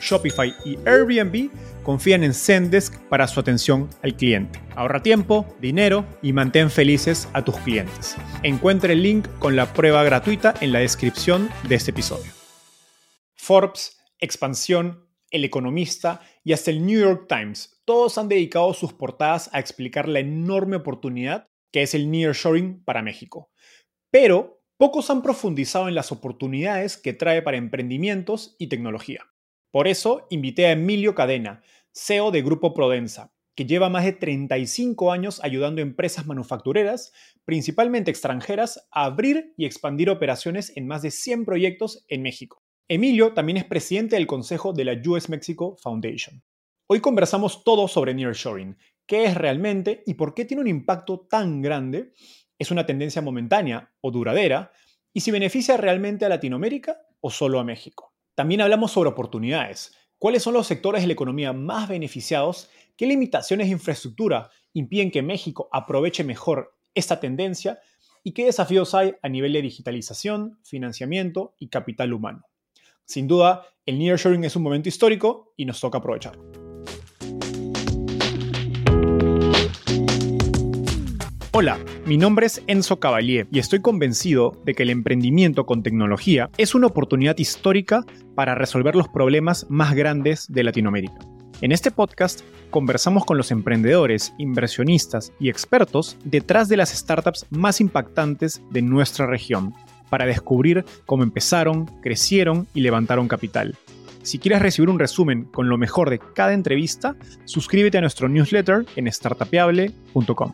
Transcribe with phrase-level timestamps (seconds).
[0.00, 1.50] Shopify y Airbnb
[1.82, 4.60] confían en Zendesk para su atención al cliente.
[4.74, 8.16] Ahorra tiempo, dinero y mantén felices a tus clientes.
[8.42, 12.32] Encuentre el link con la prueba gratuita en la descripción de este episodio.
[13.34, 19.48] Forbes, Expansión, El Economista y hasta el New York Times, todos han dedicado sus portadas
[19.52, 23.50] a explicar la enorme oportunidad que es el nearshoring para México.
[24.10, 29.26] Pero pocos han profundizado en las oportunidades que trae para emprendimientos y tecnología.
[29.76, 31.60] Por eso invité a Emilio Cadena,
[31.92, 37.12] CEO de Grupo Prodensa, que lleva más de 35 años ayudando a empresas manufactureras,
[37.44, 42.62] principalmente extranjeras, a abrir y expandir operaciones en más de 100 proyectos en México.
[42.88, 46.42] Emilio también es presidente del consejo de la US Mexico Foundation.
[46.86, 51.60] Hoy conversamos todo sobre nearshoring, qué es realmente y por qué tiene un impacto tan
[51.60, 52.14] grande,
[52.58, 54.72] es una tendencia momentánea o duradera,
[55.12, 58.15] y si beneficia realmente a Latinoamérica o solo a México.
[58.36, 62.70] También hablamos sobre oportunidades, ¿Cuáles son los sectores de la economía más beneficiados?
[62.96, 67.80] ¿Qué limitaciones de infraestructura impiden que México aproveche mejor esta tendencia?
[68.22, 72.46] ¿Y qué desafíos hay a nivel de digitalización, financiamiento y capital humano?
[73.04, 76.65] Sin duda, el nearshoring es un momento histórico y nos toca aprovecharlo.
[81.58, 86.50] Hola, mi nombre es Enzo Cavalier y estoy convencido de que el emprendimiento con tecnología
[86.58, 91.16] es una oportunidad histórica para resolver los problemas más grandes de Latinoamérica.
[91.62, 97.80] En este podcast conversamos con los emprendedores, inversionistas y expertos detrás de las startups más
[97.80, 99.72] impactantes de nuestra región
[100.10, 103.78] para descubrir cómo empezaron, crecieron y levantaron capital.
[104.22, 108.84] Si quieres recibir un resumen con lo mejor de cada entrevista, suscríbete a nuestro newsletter
[108.94, 110.52] en startapeable.com.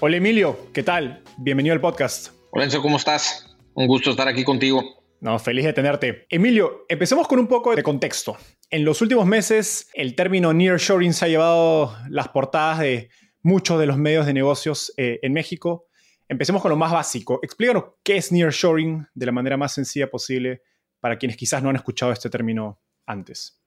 [0.00, 1.24] Hola Emilio, ¿qué tal?
[1.38, 2.28] Bienvenido al podcast.
[2.52, 3.56] Hola Enzo, ¿cómo estás?
[3.74, 5.02] Un gusto estar aquí contigo.
[5.20, 6.24] No, feliz de tenerte.
[6.30, 8.36] Emilio, empecemos con un poco de contexto.
[8.70, 13.10] En los últimos meses, el término nearshoring se ha llevado las portadas de
[13.42, 15.88] muchos de los medios de negocios eh, en México.
[16.28, 17.40] Empecemos con lo más básico.
[17.42, 20.62] Explícanos qué es nearshoring de la manera más sencilla posible
[21.00, 23.60] para quienes quizás no han escuchado este término antes.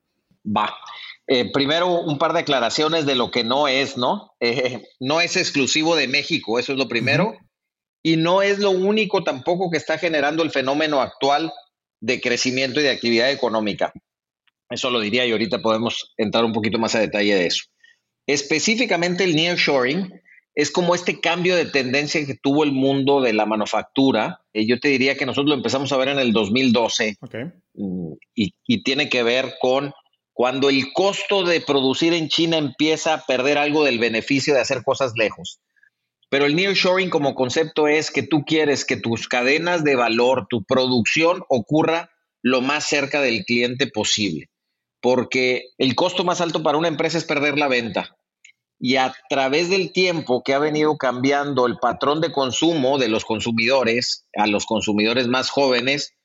[0.45, 0.73] Va.
[1.33, 4.33] Eh, primero, un par de aclaraciones de lo que no es, ¿no?
[4.41, 7.37] Eh, no es exclusivo de México, eso es lo primero.
[8.03, 11.53] Y no es lo único tampoco que está generando el fenómeno actual
[12.01, 13.93] de crecimiento y de actividad económica.
[14.69, 17.63] Eso lo diría y ahorita podemos entrar un poquito más a detalle de eso.
[18.27, 20.11] Específicamente el nearshoring
[20.53, 24.41] es como este cambio de tendencia que tuvo el mundo de la manufactura.
[24.51, 27.15] Eh, yo te diría que nosotros lo empezamos a ver en el 2012
[27.75, 29.93] mm, y, y tiene que ver con
[30.33, 34.83] cuando el costo de producir en China empieza a perder algo del beneficio de hacer
[34.83, 35.59] cosas lejos.
[36.29, 40.63] Pero el nearshoring como concepto es que tú quieres que tus cadenas de valor, tu
[40.63, 42.09] producción ocurra
[42.41, 44.49] lo más cerca del cliente posible,
[45.01, 48.15] porque el costo más alto para una empresa es perder la venta.
[48.79, 53.25] Y a través del tiempo que ha venido cambiando el patrón de consumo de los
[53.25, 56.15] consumidores, a los consumidores más jóvenes,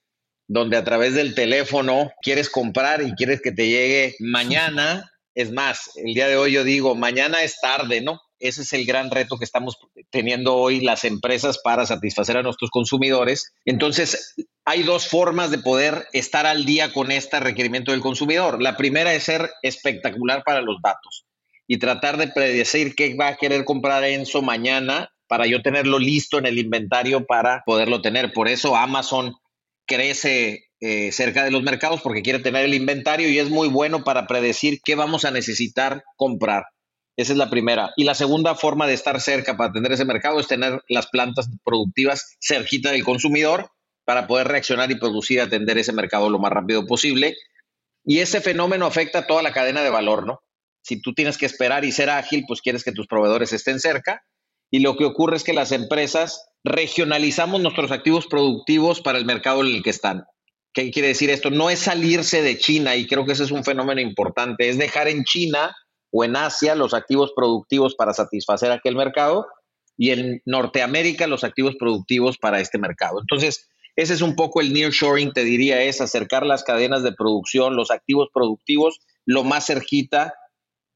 [0.48, 5.10] donde a través del teléfono quieres comprar y quieres que te llegue mañana.
[5.34, 8.20] Es más, el día de hoy yo digo, mañana es tarde, ¿no?
[8.38, 9.76] Ese es el gran reto que estamos
[10.10, 13.52] teniendo hoy las empresas para satisfacer a nuestros consumidores.
[13.64, 14.34] Entonces,
[14.64, 18.62] hay dos formas de poder estar al día con este requerimiento del consumidor.
[18.62, 21.24] La primera es ser espectacular para los datos
[21.66, 26.38] y tratar de predecir qué va a querer comprar Enzo mañana para yo tenerlo listo
[26.38, 28.32] en el inventario para poderlo tener.
[28.32, 29.34] Por eso Amazon
[29.86, 34.04] crece eh, cerca de los mercados porque quiere tener el inventario y es muy bueno
[34.04, 36.64] para predecir qué vamos a necesitar comprar.
[37.16, 37.92] Esa es la primera.
[37.96, 41.48] Y la segunda forma de estar cerca para atender ese mercado es tener las plantas
[41.64, 43.70] productivas cerquita del consumidor
[44.04, 47.34] para poder reaccionar y producir atender ese mercado lo más rápido posible.
[48.04, 50.40] Y ese fenómeno afecta a toda la cadena de valor, ¿no?
[50.82, 54.22] Si tú tienes que esperar y ser ágil, pues quieres que tus proveedores estén cerca.
[54.70, 59.60] Y lo que ocurre es que las empresas regionalizamos nuestros activos productivos para el mercado
[59.60, 60.24] en el que están.
[60.74, 61.50] ¿Qué quiere decir esto?
[61.50, 65.08] No es salirse de China, y creo que ese es un fenómeno importante, es dejar
[65.08, 65.74] en China
[66.10, 69.46] o en Asia los activos productivos para satisfacer aquel mercado
[69.96, 73.20] y en Norteamérica los activos productivos para este mercado.
[73.20, 77.76] Entonces, ese es un poco el nearshoring, te diría, es acercar las cadenas de producción,
[77.76, 80.34] los activos productivos, lo más cerquita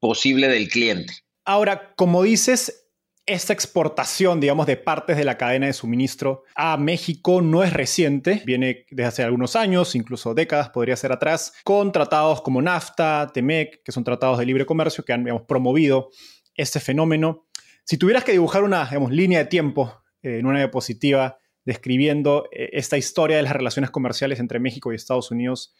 [0.01, 1.15] posible del cliente.
[1.45, 2.90] Ahora, como dices,
[3.33, 8.43] esta exportación, digamos, de partes de la cadena de suministro a México no es reciente,
[8.45, 13.83] viene desde hace algunos años, incluso décadas, podría ser atrás, con tratados como NAFTA, TEMEC,
[13.85, 16.11] que son tratados de libre comercio que han digamos, promovido
[16.57, 17.47] este fenómeno.
[17.85, 22.71] Si tuvieras que dibujar una digamos, línea de tiempo eh, en una diapositiva describiendo eh,
[22.73, 25.73] esta historia de las relaciones comerciales entre México y Estados Unidos,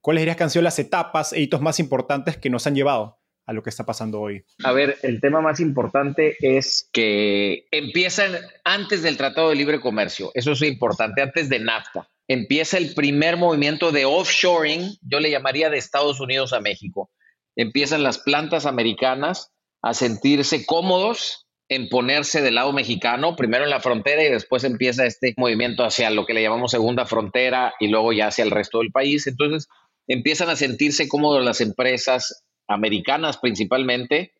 [0.00, 3.18] ¿cuáles dirías que han sido las etapas e hitos más importantes que nos han llevado
[3.46, 4.44] a lo que está pasando hoy?
[4.62, 8.32] A ver, el tema más importante es que empiezan
[8.64, 12.08] antes del Tratado de Libre Comercio, eso es importante, antes de NAFTA.
[12.26, 17.10] Empieza el primer movimiento de offshoring, yo le llamaría de Estados Unidos a México.
[17.54, 19.52] Empiezan las plantas americanas
[19.82, 25.06] a sentirse cómodos en ponerse del lado mexicano, primero en la frontera y después empieza
[25.06, 28.78] este movimiento hacia lo que le llamamos segunda frontera y luego ya hacia el resto
[28.78, 29.26] del país.
[29.26, 29.68] Entonces
[30.06, 34.32] empiezan a sentirse cómodos las empresas americanas principalmente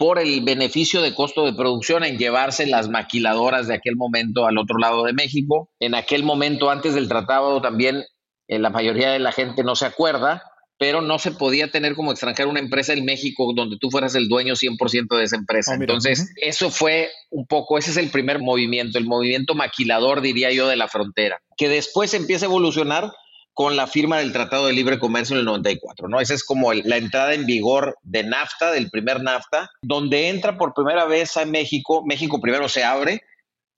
[0.00, 4.56] por el beneficio de costo de producción en llevarse las maquiladoras de aquel momento al
[4.56, 5.70] otro lado de México.
[5.78, 8.04] En aquel momento, antes del tratado, también
[8.48, 10.42] eh, la mayoría de la gente no se acuerda,
[10.78, 14.28] pero no se podía tener como extranjero una empresa en México donde tú fueras el
[14.28, 15.72] dueño 100% de esa empresa.
[15.72, 20.50] Ah, Entonces, eso fue un poco, ese es el primer movimiento, el movimiento maquilador, diría
[20.50, 23.12] yo, de la frontera, que después empieza a evolucionar
[23.60, 26.18] con la firma del Tratado de Libre Comercio en el 94, ¿no?
[26.18, 30.72] Esa es como la entrada en vigor de NAFTA, del primer NAFTA, donde entra por
[30.72, 33.20] primera vez a México, México primero se abre,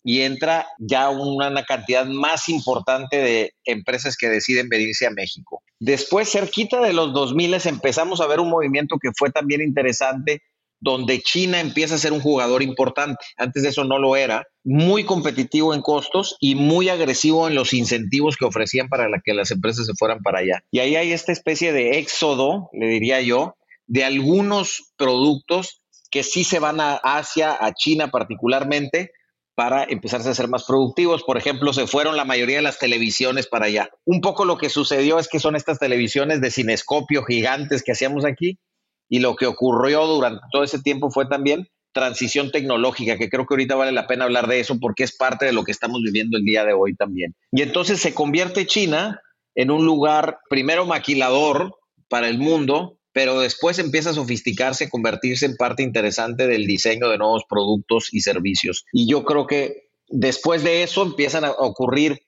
[0.05, 5.64] y entra ya una cantidad más importante de empresas que deciden venirse a México.
[5.81, 10.43] Después, cerquita de los 2000 empezamos a ver un movimiento que fue también interesante,
[10.82, 13.25] donde China empieza a ser un jugador importante.
[13.37, 17.73] Antes de eso no lo era, muy competitivo en costos y muy agresivo en los
[17.73, 20.64] incentivos que ofrecían para que las empresas se fueran para allá.
[20.73, 23.55] Y ahí hay esta especie de éxodo, le diría yo,
[23.87, 29.12] de algunos productos que sí se van a Asia, a China particularmente,
[29.55, 31.23] para empezarse a ser más productivos.
[31.23, 33.88] Por ejemplo, se fueron la mayoría de las televisiones para allá.
[34.05, 38.25] Un poco lo que sucedió es que son estas televisiones de cinescopio gigantes que hacíamos
[38.25, 38.58] aquí
[39.12, 43.53] y lo que ocurrió durante todo ese tiempo fue también transición tecnológica, que creo que
[43.53, 46.38] ahorita vale la pena hablar de eso porque es parte de lo que estamos viviendo
[46.38, 47.35] el día de hoy también.
[47.50, 49.20] Y entonces se convierte China
[49.55, 51.76] en un lugar primero maquilador
[52.09, 57.19] para el mundo, pero después empieza a sofisticarse, convertirse en parte interesante del diseño de
[57.19, 58.87] nuevos productos y servicios.
[58.94, 62.23] Y yo creo que después de eso empiezan a ocurrir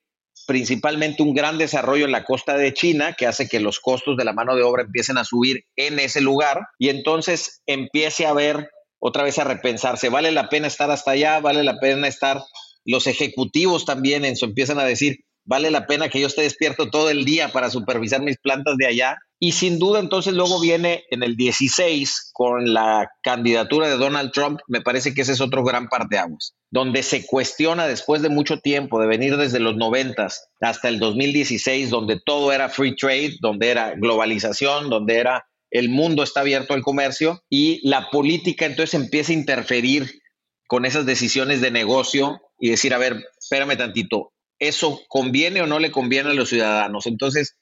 [0.46, 4.24] principalmente un gran desarrollo en la costa de China que hace que los costos de
[4.24, 8.68] la mano de obra empiecen a subir en ese lugar y entonces empiece a ver
[8.98, 12.40] otra vez a repensarse, vale la pena estar hasta allá, vale la pena estar,
[12.86, 16.90] los ejecutivos también en eso empiezan a decir, vale la pena que yo esté despierto
[16.90, 21.04] todo el día para supervisar mis plantas de allá y sin duda entonces luego viene
[21.10, 25.62] en el 16 con la candidatura de Donald Trump, me parece que ese es otro
[25.62, 30.28] gran parteaguas, donde se cuestiona después de mucho tiempo, de venir desde los 90
[30.62, 36.22] hasta el 2016, donde todo era free trade, donde era globalización, donde era el mundo
[36.22, 40.22] está abierto al comercio y la política entonces empieza a interferir
[40.68, 45.80] con esas decisiones de negocio y decir, a ver, espérame tantito, ¿eso conviene o no
[45.80, 47.04] le conviene a los ciudadanos?
[47.06, 47.58] Entonces,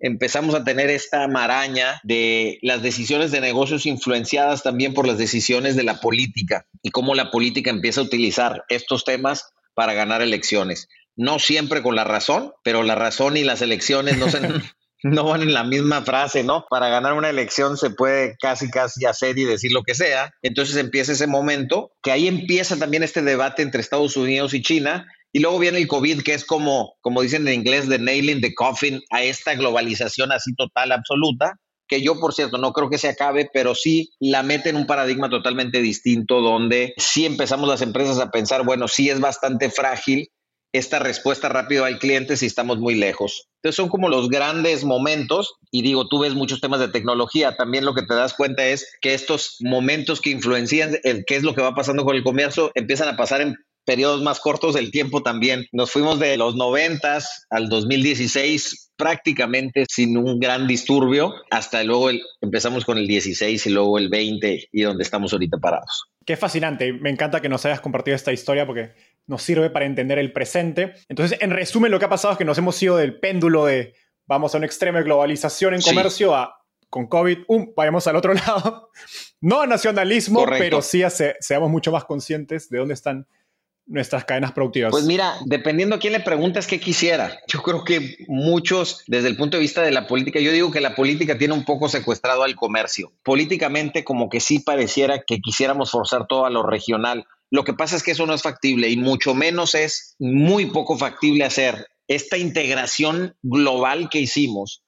[0.00, 5.76] empezamos a tener esta maraña de las decisiones de negocios influenciadas también por las decisiones
[5.76, 10.88] de la política y cómo la política empieza a utilizar estos temas para ganar elecciones.
[11.16, 14.26] No siempre con la razón, pero la razón y las elecciones no,
[15.02, 16.66] no van en la misma frase, ¿no?
[16.68, 20.32] Para ganar una elección se puede casi, casi hacer y decir lo que sea.
[20.42, 25.06] Entonces empieza ese momento, que ahí empieza también este debate entre Estados Unidos y China,
[25.32, 28.54] y luego viene el COVID, que es como, como dicen en inglés, the nailing the
[28.54, 31.56] coffin a esta globalización así total, absoluta,
[31.86, 34.86] que yo, por cierto, no creo que se acabe, pero sí la mete en un
[34.86, 40.28] paradigma totalmente distinto, donde sí empezamos las empresas a pensar, bueno, sí es bastante frágil
[40.72, 43.48] esta respuesta rápido al cliente si estamos muy lejos.
[43.56, 47.84] Entonces son como los grandes momentos y digo, tú ves muchos temas de tecnología, también
[47.84, 51.54] lo que te das cuenta es que estos momentos que influencian el qué es lo
[51.54, 53.56] que va pasando con el comercio empiezan a pasar en
[53.90, 55.66] periodos más cortos del tiempo también.
[55.72, 57.18] Nos fuimos de los 90
[57.50, 63.98] al 2016 prácticamente sin un gran disturbio, hasta luego empezamos con el 16 y luego
[63.98, 66.04] el 20 y donde estamos ahorita parados.
[66.24, 68.92] Qué fascinante, me encanta que nos hayas compartido esta historia porque
[69.26, 70.94] nos sirve para entender el presente.
[71.08, 73.94] Entonces, en resumen, lo que ha pasado es que nos hemos ido del péndulo de
[74.26, 78.34] vamos a un extremo de globalización en comercio a con COVID, um, vayamos al otro
[78.46, 78.90] lado.
[79.40, 81.02] no a nacionalismo, pero sí
[81.40, 83.26] seamos mucho más conscientes de dónde están
[83.90, 84.90] nuestras cadenas productivas?
[84.90, 87.40] Pues mira, dependiendo a quién le preguntas qué quisiera.
[87.48, 90.80] Yo creo que muchos, desde el punto de vista de la política, yo digo que
[90.80, 93.12] la política tiene un poco secuestrado al comercio.
[93.22, 97.26] Políticamente, como que sí pareciera que quisiéramos forzar todo a lo regional.
[97.50, 100.96] Lo que pasa es que eso no es factible y mucho menos es muy poco
[100.96, 104.82] factible hacer esta integración global que hicimos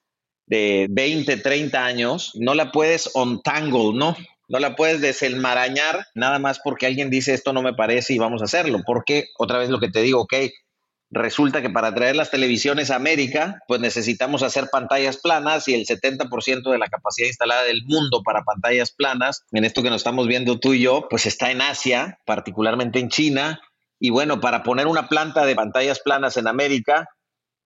[0.47, 4.17] de 20, 30 años, no la puedes untangle, ¿no?
[4.49, 8.43] No la puedes desenmarañar nada más porque alguien dice esto no me parece y vamos
[8.43, 8.81] a hacerlo.
[8.85, 10.35] Porque, otra vez lo que te digo, ok,
[11.13, 15.87] resulta que para traer las televisiones a América, pues necesitamos hacer pantallas planas y el
[15.87, 20.27] 70% de la capacidad instalada del mundo para pantallas planas, en esto que nos estamos
[20.27, 23.61] viendo tú y yo, pues está en Asia, particularmente en China.
[24.01, 27.09] Y bueno, para poner una planta de pantallas planas en América,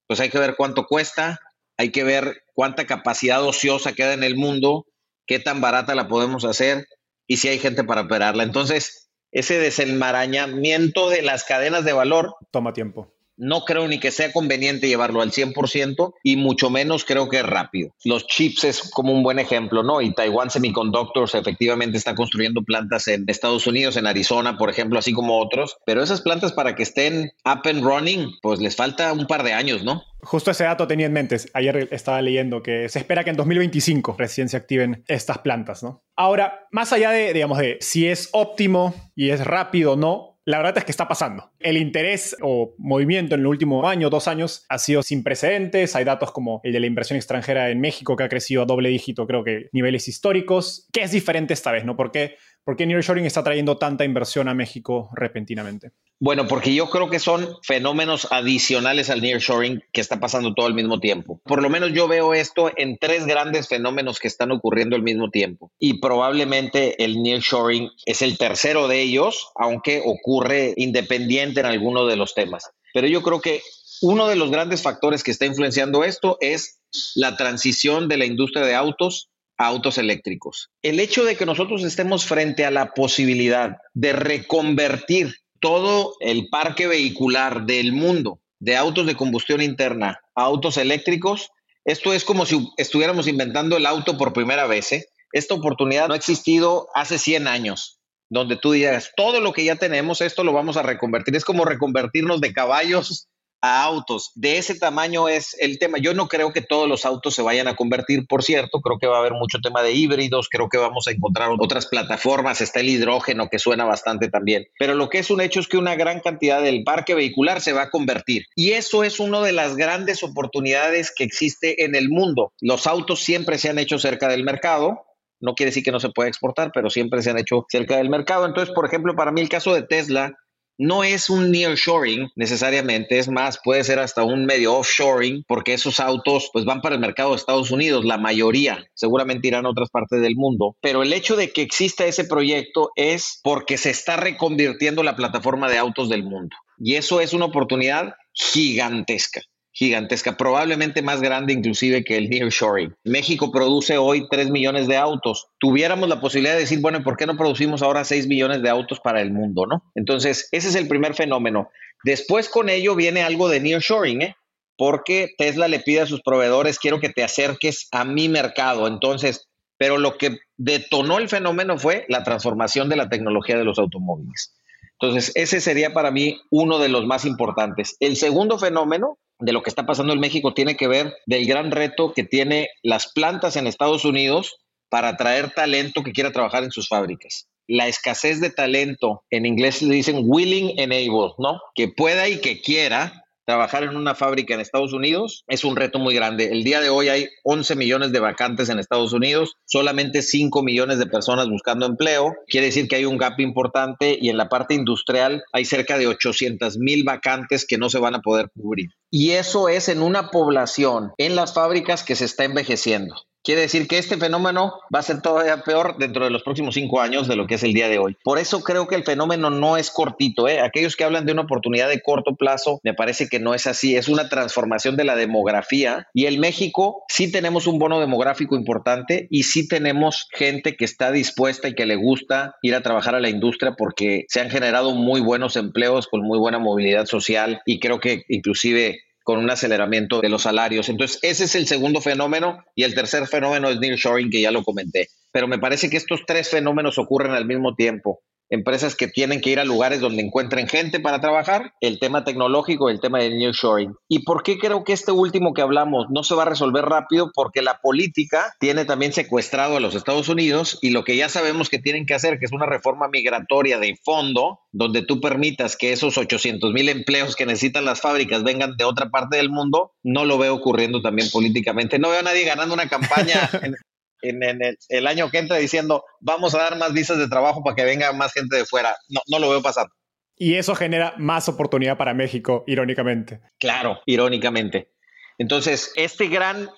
[0.09, 1.39] pues hay que ver cuánto cuesta,
[1.77, 4.87] hay que ver cuánta capacidad ociosa queda en el mundo,
[5.27, 6.87] qué tan barata la podemos hacer
[7.27, 8.43] y si hay gente para operarla.
[8.43, 14.33] Entonces, ese desenmarañamiento de las cadenas de valor toma tiempo no creo ni que sea
[14.33, 17.91] conveniente llevarlo al 100% y mucho menos creo que es rápido.
[18.05, 20.01] Los chips es como un buen ejemplo, ¿no?
[20.01, 25.13] Y Taiwan Semiconductors efectivamente está construyendo plantas en Estados Unidos, en Arizona, por ejemplo, así
[25.13, 29.27] como otros, pero esas plantas para que estén up and running, pues les falta un
[29.27, 30.03] par de años, ¿no?
[30.23, 31.37] Justo ese dato tenía en mente.
[31.55, 36.03] Ayer estaba leyendo que se espera que en 2025 recién se activen estas plantas, ¿no?
[36.17, 40.59] Ahora, más allá de, digamos, de si es óptimo y es rápido o no, la
[40.59, 41.51] verdad es que está pasando.
[41.59, 45.97] El interés o movimiento en el último año, dos años, ha sido sin precedentes.
[45.97, 48.89] Hay datos como el de la inversión extranjera en México, que ha crecido a doble
[48.89, 50.89] dígito, creo que niveles históricos.
[50.93, 51.85] ¿Qué es diferente esta vez?
[51.85, 51.97] ¿no?
[51.97, 52.37] ¿Por qué
[52.67, 55.93] ¿Por qué nearshoring está trayendo tanta inversión a México repentinamente?
[56.19, 60.75] Bueno, porque yo creo que son fenómenos adicionales al nearshoring que está pasando todo al
[60.75, 61.41] mismo tiempo.
[61.45, 65.31] Por lo menos yo veo esto en tres grandes fenómenos que están ocurriendo al mismo
[65.31, 65.71] tiempo.
[65.79, 72.17] Y probablemente el nearshoring es el tercero de ellos, aunque ocurre independiente en alguno de
[72.17, 72.73] los temas.
[72.93, 73.63] Pero yo creo que
[74.03, 76.81] uno de los grandes factores que está influenciando esto es
[77.15, 80.71] la transición de la industria de autos autos eléctricos.
[80.83, 86.87] El hecho de que nosotros estemos frente a la posibilidad de reconvertir todo el parque
[86.87, 91.51] vehicular del mundo de autos de combustión interna a autos eléctricos,
[91.85, 94.93] esto es como si estuviéramos inventando el auto por primera vez.
[94.93, 95.07] ¿eh?
[95.33, 99.77] Esta oportunidad no ha existido hace 100 años, donde tú digas, todo lo que ya
[99.77, 101.37] tenemos, esto lo vamos a reconvertir.
[101.37, 103.29] Es como reconvertirnos de caballos
[103.67, 104.33] autos.
[104.35, 105.99] De ese tamaño es el tema.
[105.99, 109.07] Yo no creo que todos los autos se vayan a convertir, por cierto, creo que
[109.07, 112.81] va a haber mucho tema de híbridos, creo que vamos a encontrar otras plataformas, está
[112.81, 115.95] el hidrógeno que suena bastante también, pero lo que es un hecho es que una
[115.95, 119.77] gran cantidad del parque vehicular se va a convertir y eso es una de las
[119.77, 122.53] grandes oportunidades que existe en el mundo.
[122.61, 125.05] Los autos siempre se han hecho cerca del mercado,
[125.41, 128.09] no quiere decir que no se pueda exportar, pero siempre se han hecho cerca del
[128.09, 128.47] mercado.
[128.47, 130.33] Entonces, por ejemplo, para mí el caso de Tesla
[130.79, 136.01] no es un nearshoring necesariamente, es más, puede ser hasta un medio offshoring, porque esos
[136.01, 139.91] autos pues van para el mercado de Estados Unidos, la mayoría, seguramente irán a otras
[139.91, 144.17] partes del mundo, pero el hecho de que exista ese proyecto es porque se está
[144.17, 146.57] reconvirtiendo la plataforma de autos del mundo.
[146.79, 149.41] Y eso es una oportunidad gigantesca
[149.77, 152.97] gigantesca, probablemente más grande inclusive que el nearshoring.
[153.05, 155.49] México produce hoy 3 millones de autos.
[155.59, 159.01] Tuviéramos la posibilidad de decir, bueno, ¿por qué no producimos ahora 6 millones de autos
[159.01, 159.85] para el mundo, no?
[159.95, 161.69] Entonces, ese es el primer fenómeno.
[162.05, 164.37] Después con ello viene algo de nearshoring, ¿eh?
[164.79, 168.87] Porque Tesla le pide a sus proveedores, quiero que te acerques a mi mercado.
[168.87, 173.79] Entonces, pero lo que detonó el fenómeno fue la transformación de la tecnología de los
[173.79, 174.55] automóviles.
[174.99, 177.97] Entonces, ese sería para mí uno de los más importantes.
[178.01, 181.71] El segundo fenómeno de lo que está pasando en México tiene que ver del gran
[181.71, 184.57] reto que tiene las plantas en Estados Unidos
[184.89, 187.49] para atraer talento que quiera trabajar en sus fábricas.
[187.69, 191.61] La escasez de talento, en inglés le dicen willing enable, ¿no?
[191.75, 195.99] Que pueda y que quiera trabajar en una fábrica en Estados Unidos es un reto
[195.99, 196.51] muy grande.
[196.51, 200.99] El día de hoy hay 11 millones de vacantes en Estados Unidos, solamente 5 millones
[200.99, 202.35] de personas buscando empleo.
[202.49, 206.09] Quiere decir que hay un gap importante y en la parte industrial hay cerca de
[206.09, 208.91] 800 mil vacantes que no se van a poder cubrir.
[209.11, 213.15] Y eso es en una población en las fábricas que se está envejeciendo.
[213.47, 217.01] Quiere decir que este fenómeno va a ser todavía peor dentro de los próximos cinco
[217.01, 218.17] años de lo que es el día de hoy.
[218.25, 220.49] Por eso creo que el fenómeno no es cortito.
[220.49, 220.59] ¿eh?
[220.59, 223.95] Aquellos que hablan de una oportunidad de corto plazo, me parece que no es así.
[223.95, 226.09] Es una transformación de la demografía.
[226.13, 231.13] Y en México sí tenemos un bono demográfico importante y sí tenemos gente que está
[231.13, 234.91] dispuesta y que le gusta ir a trabajar a la industria porque se han generado
[234.91, 240.21] muy buenos empleos con muy buena movilidad social y creo que inclusive con un aceleramiento
[240.21, 240.89] de los salarios.
[240.89, 244.63] Entonces, ese es el segundo fenómeno y el tercer fenómeno es nearshoring, que ya lo
[244.63, 245.09] comenté.
[245.33, 249.51] Pero me parece que estos tres fenómenos ocurren al mismo tiempo empresas que tienen que
[249.51, 253.95] ir a lugares donde encuentren gente para trabajar, el tema tecnológico, el tema del nearshoring.
[254.09, 257.31] ¿Y por qué creo que este último que hablamos no se va a resolver rápido?
[257.35, 261.69] Porque la política tiene también secuestrado a los Estados Unidos y lo que ya sabemos
[261.69, 265.93] que tienen que hacer, que es una reforma migratoria de fondo, donde tú permitas que
[265.93, 270.25] esos 800 mil empleos que necesitan las fábricas vengan de otra parte del mundo, no
[270.25, 271.99] lo veo ocurriendo también políticamente.
[271.99, 273.75] No veo a nadie ganando una campaña en,
[274.23, 277.85] en, el, año que entra diciendo vamos a dar más visas de trabajo para que
[277.85, 278.97] venga más gente de fuera.
[279.09, 279.93] No, no lo veo pasando.
[280.37, 283.41] Y eso genera más oportunidad para México, irónicamente.
[283.59, 284.91] Claro, irónicamente.
[285.39, 286.69] Entonces, este gran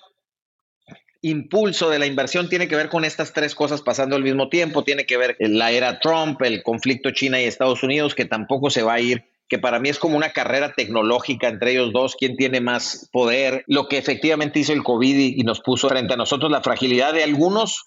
[1.21, 4.83] impulso de la inversión tiene que ver con estas tres cosas pasando al mismo tiempo.
[4.83, 8.83] Tiene que ver la era Trump, el conflicto China y Estados Unidos, que tampoco se
[8.83, 12.37] va a ir que para mí es como una carrera tecnológica entre ellos dos, quién
[12.37, 16.51] tiene más poder, lo que efectivamente hizo el COVID y, nos puso frente a nosotros
[16.51, 17.81] la fragilidad de algunas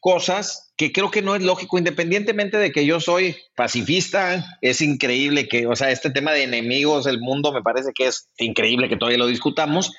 [0.00, 5.48] cosas que creo que no es lógico, independientemente de que yo soy pacifista, es increíble
[5.48, 8.96] que, o sea, este tema de enemigos del mundo me parece que es increíble que
[8.96, 9.92] todavía lo discutamos,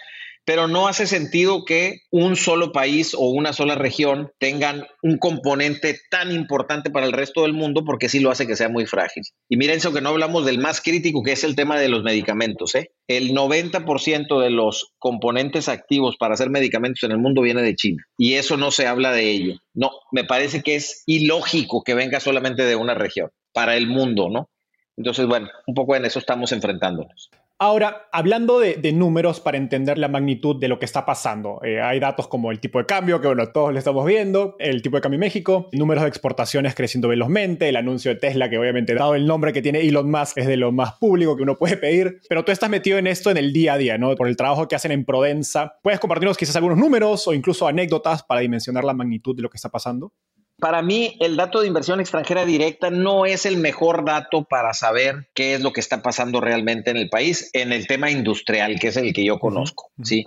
[0.45, 5.99] pero no hace sentido que un solo país o una sola región tengan un componente
[6.11, 9.23] tan importante para el resto del mundo porque sí lo hace que sea muy frágil.
[9.49, 12.03] Y miren eso que no hablamos del más crítico que es el tema de los
[12.03, 12.75] medicamentos.
[12.75, 12.91] ¿eh?
[13.07, 18.03] El 90% de los componentes activos para hacer medicamentos en el mundo viene de China
[18.17, 19.55] y eso no se habla de ello.
[19.73, 24.29] No, me parece que es ilógico que venga solamente de una región para el mundo,
[24.29, 24.49] ¿no?
[24.97, 27.29] Entonces, bueno, un poco en eso estamos enfrentándonos.
[27.57, 32.01] Ahora, hablando de, números para entender la magnitud de lo que está pasando, eh, hay
[32.01, 35.01] datos como el tipo de cambio, que bueno, todos lo estamos viendo, el tipo de
[35.01, 39.15] cambio en México, números de exportaciones creciendo velozmente, el anuncio de Tesla, que obviamente dado
[39.15, 42.19] el nombre que tiene Elon Musk es de lo más público que uno puede pedir,
[42.27, 44.13] pero tú estás metido en esto en el día a día, ¿no?
[44.15, 45.77] Por el trabajo que hacen en Prodensa.
[45.81, 49.55] ¿Puedes compartirnos quizás algunos números o incluso anécdotas para dimensionar la magnitud de lo que
[49.55, 50.11] está pasando?
[50.57, 55.29] Para mí, el dato de inversión extranjera directa no es el mejor dato para saber
[55.33, 58.87] qué es lo que está pasando realmente en el país en el tema industrial, que
[58.87, 60.23] es el que yo conozco, ¿sí?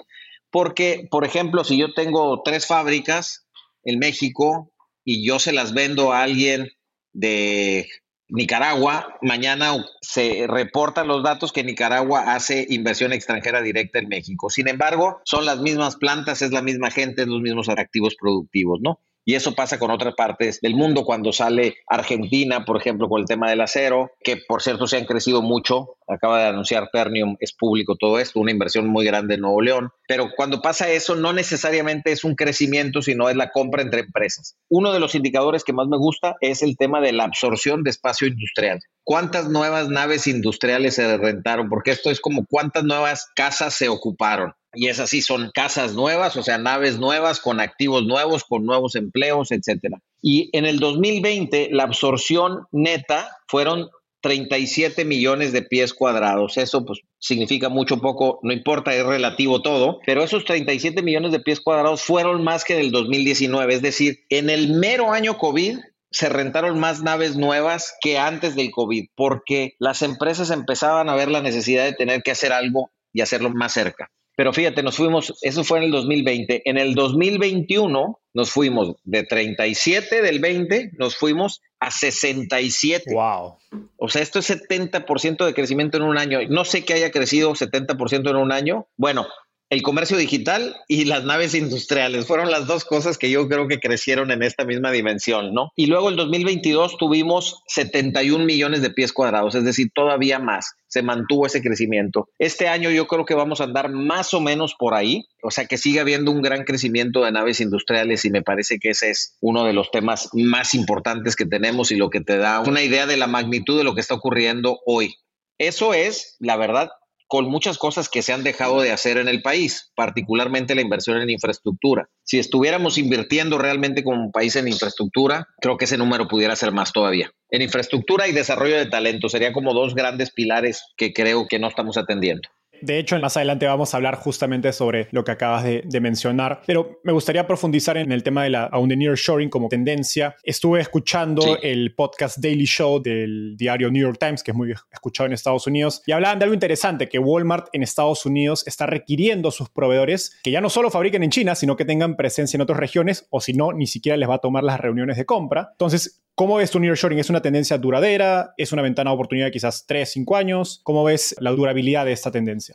[0.50, 3.46] Porque, por ejemplo, si yo tengo tres fábricas
[3.84, 4.70] en México
[5.02, 6.68] y yo se las vendo a alguien
[7.14, 7.88] de
[8.28, 14.50] Nicaragua, mañana se reportan los datos que Nicaragua hace inversión extranjera directa en México.
[14.50, 18.80] Sin embargo, son las mismas plantas, es la misma gente, es los mismos activos productivos,
[18.82, 19.00] ¿no?
[19.28, 23.26] Y eso pasa con otras partes del mundo, cuando sale Argentina, por ejemplo, con el
[23.26, 25.98] tema del acero, que por cierto se han crecido mucho.
[26.06, 29.90] Acaba de anunciar Ternium, es público todo esto, una inversión muy grande en Nuevo León.
[30.06, 34.56] Pero cuando pasa eso, no necesariamente es un crecimiento, sino es la compra entre empresas.
[34.70, 37.90] Uno de los indicadores que más me gusta es el tema de la absorción de
[37.90, 38.80] espacio industrial.
[39.04, 41.68] ¿Cuántas nuevas naves industriales se rentaron?
[41.68, 46.36] Porque esto es como cuántas nuevas casas se ocuparon y es así, son casas nuevas,
[46.36, 49.98] o sea, naves nuevas con activos nuevos, con nuevos empleos, etcétera.
[50.20, 53.88] Y en el 2020 la absorción neta fueron
[54.20, 56.56] 37 millones de pies cuadrados.
[56.56, 61.40] Eso pues significa mucho poco, no importa, es relativo todo, pero esos 37 millones de
[61.40, 65.78] pies cuadrados fueron más que en el 2019, es decir, en el mero año COVID
[66.10, 71.30] se rentaron más naves nuevas que antes del COVID, porque las empresas empezaban a ver
[71.30, 74.10] la necesidad de tener que hacer algo y hacerlo más cerca.
[74.38, 76.62] Pero fíjate, nos fuimos, eso fue en el 2020.
[76.64, 83.12] En el 2021 nos fuimos de 37 del 20, nos fuimos a 67.
[83.12, 83.56] Wow.
[83.96, 86.38] O sea, esto es 70% de crecimiento en un año.
[86.48, 88.86] No sé que haya crecido 70% en un año.
[88.96, 89.26] Bueno,
[89.70, 92.26] el comercio digital y las naves industriales.
[92.26, 95.72] Fueron las dos cosas que yo creo que crecieron en esta misma dimensión, ¿no?
[95.76, 100.74] Y luego el 2022 tuvimos 71 millones de pies cuadrados, es decir, todavía más.
[100.86, 102.30] Se mantuvo ese crecimiento.
[102.38, 105.66] Este año yo creo que vamos a andar más o menos por ahí, o sea
[105.66, 109.36] que sigue habiendo un gran crecimiento de naves industriales y me parece que ese es
[109.40, 113.06] uno de los temas más importantes que tenemos y lo que te da una idea
[113.06, 115.14] de la magnitud de lo que está ocurriendo hoy.
[115.58, 116.88] Eso es, la verdad,
[117.28, 121.20] con muchas cosas que se han dejado de hacer en el país, particularmente la inversión
[121.20, 122.08] en infraestructura.
[122.24, 126.92] Si estuviéramos invirtiendo realmente como país en infraestructura, creo que ese número pudiera ser más
[126.92, 127.30] todavía.
[127.50, 131.68] En infraestructura y desarrollo de talento serían como dos grandes pilares que creo que no
[131.68, 132.48] estamos atendiendo.
[132.82, 137.00] De hecho, más adelante vamos a hablar justamente sobre lo que acabas de, mencionar, pero
[137.02, 140.36] me gustaría profundizar en el tema de la de nearshoring como tendencia.
[140.44, 145.26] Estuve escuchando el podcast Daily Show del diario New York Times, que es muy escuchado
[145.26, 149.48] en Estados Unidos, y hablaban de algo interesante, que Walmart en Estados Unidos está requiriendo
[149.48, 152.62] a sus proveedores que ya no solo fabriquen en China, sino que tengan presencia en
[152.62, 155.70] otras regiones, o si no, ni siquiera les va a tomar las reuniones de compra.
[155.72, 157.18] Entonces, ¿Cómo ves tu nearshoring?
[157.18, 158.54] ¿Es una tendencia duradera?
[158.56, 160.80] ¿Es una ventana de oportunidad de quizás 3, 5 años?
[160.84, 162.67] ¿Cómo ves la durabilidad de esta tendencia?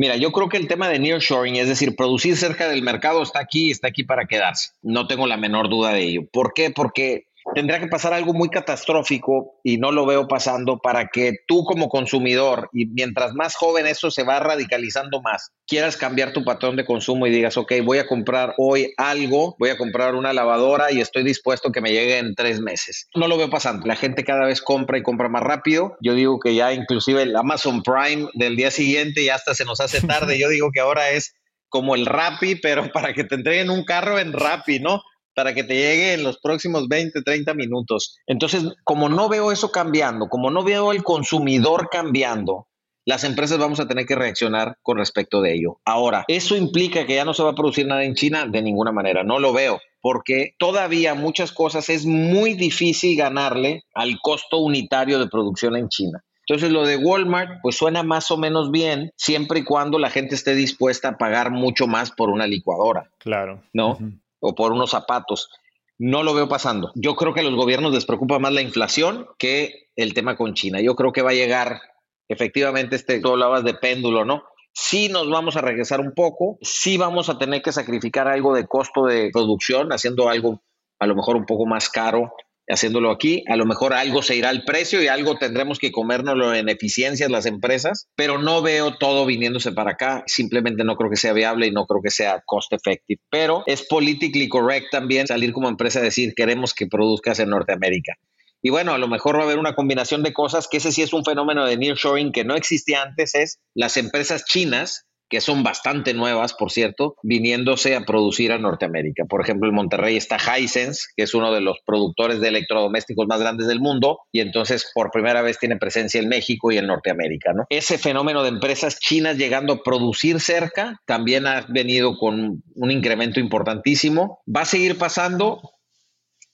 [0.00, 3.38] Mira, yo creo que el tema de nearshoring, es decir, producir cerca del mercado, está
[3.38, 4.70] aquí, está aquí para quedarse.
[4.80, 6.22] No tengo la menor duda de ello.
[6.32, 6.70] ¿Por qué?
[6.70, 11.64] Porque tendría que pasar algo muy catastrófico y no lo veo pasando para que tú
[11.64, 16.76] como consumidor, y mientras más joven eso se va radicalizando más, quieras cambiar tu patrón
[16.76, 20.92] de consumo y digas, ok, voy a comprar hoy algo, voy a comprar una lavadora
[20.92, 23.08] y estoy dispuesto a que me llegue en tres meses.
[23.14, 23.86] No lo veo pasando.
[23.86, 25.96] La gente cada vez compra y compra más rápido.
[26.00, 29.80] Yo digo que ya inclusive el Amazon Prime del día siguiente ya hasta se nos
[29.80, 30.38] hace tarde.
[30.38, 31.34] Yo digo que ahora es
[31.68, 35.02] como el Rappi, pero para que te entreguen un carro en Rappi, ¿no?
[35.34, 38.18] Para que te llegue en los próximos 20, 30 minutos.
[38.26, 42.66] Entonces, como no veo eso cambiando, como no veo el consumidor cambiando,
[43.06, 45.80] las empresas vamos a tener que reaccionar con respecto de ello.
[45.84, 48.46] Ahora, ¿eso implica que ya no se va a producir nada en China?
[48.46, 54.18] De ninguna manera, no lo veo, porque todavía muchas cosas es muy difícil ganarle al
[54.20, 56.22] costo unitario de producción en China.
[56.46, 60.34] Entonces lo de Walmart pues suena más o menos bien siempre y cuando la gente
[60.34, 63.08] esté dispuesta a pagar mucho más por una licuadora.
[63.18, 63.62] Claro.
[63.72, 63.98] ¿No?
[64.40, 65.50] O por unos zapatos.
[65.98, 66.92] No lo veo pasando.
[66.94, 70.54] Yo creo que a los gobiernos les preocupa más la inflación que el tema con
[70.54, 70.80] China.
[70.80, 71.80] Yo creo que va a llegar,
[72.28, 74.44] efectivamente, este, tú hablabas de péndulo, ¿no?
[74.72, 78.66] Sí nos vamos a regresar un poco, sí vamos a tener que sacrificar algo de
[78.66, 80.62] costo de producción, haciendo algo
[80.98, 82.32] a lo mejor un poco más caro
[82.70, 83.44] haciéndolo aquí.
[83.48, 87.30] A lo mejor algo se irá al precio y algo tendremos que comérnoslo en eficiencias
[87.30, 90.22] las empresas, pero no veo todo viniéndose para acá.
[90.26, 93.20] Simplemente no creo que sea viable y no creo que sea cost effective.
[93.30, 98.14] Pero es politically correct también salir como empresa a decir queremos que produzcas en Norteamérica.
[98.62, 101.02] Y bueno, a lo mejor va a haber una combinación de cosas, que ese sí
[101.02, 105.62] es un fenómeno de nearshoring que no existía antes, es las empresas chinas que son
[105.62, 109.24] bastante nuevas, por cierto, viniéndose a producir a Norteamérica.
[109.24, 113.40] Por ejemplo, en Monterrey está Hisense, que es uno de los productores de electrodomésticos más
[113.40, 117.52] grandes del mundo, y entonces por primera vez tiene presencia en México y en Norteamérica.
[117.52, 117.64] ¿no?
[117.70, 123.38] Ese fenómeno de empresas chinas llegando a producir cerca también ha venido con un incremento
[123.38, 124.40] importantísimo.
[124.54, 125.60] Va a seguir pasando,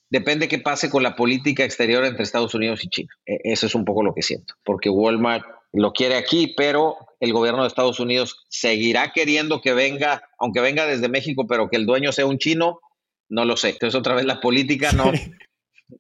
[0.08, 3.08] Depende qué pase con la política exterior entre Estados Unidos y China.
[3.26, 7.32] E, eso es un poco lo que siento, porque Walmart lo quiere aquí, pero el
[7.32, 11.86] gobierno de Estados Unidos seguirá queriendo que venga, aunque venga desde México, pero que el
[11.86, 12.80] dueño sea un chino,
[13.28, 13.70] no lo sé.
[13.70, 15.12] Entonces otra vez la política no,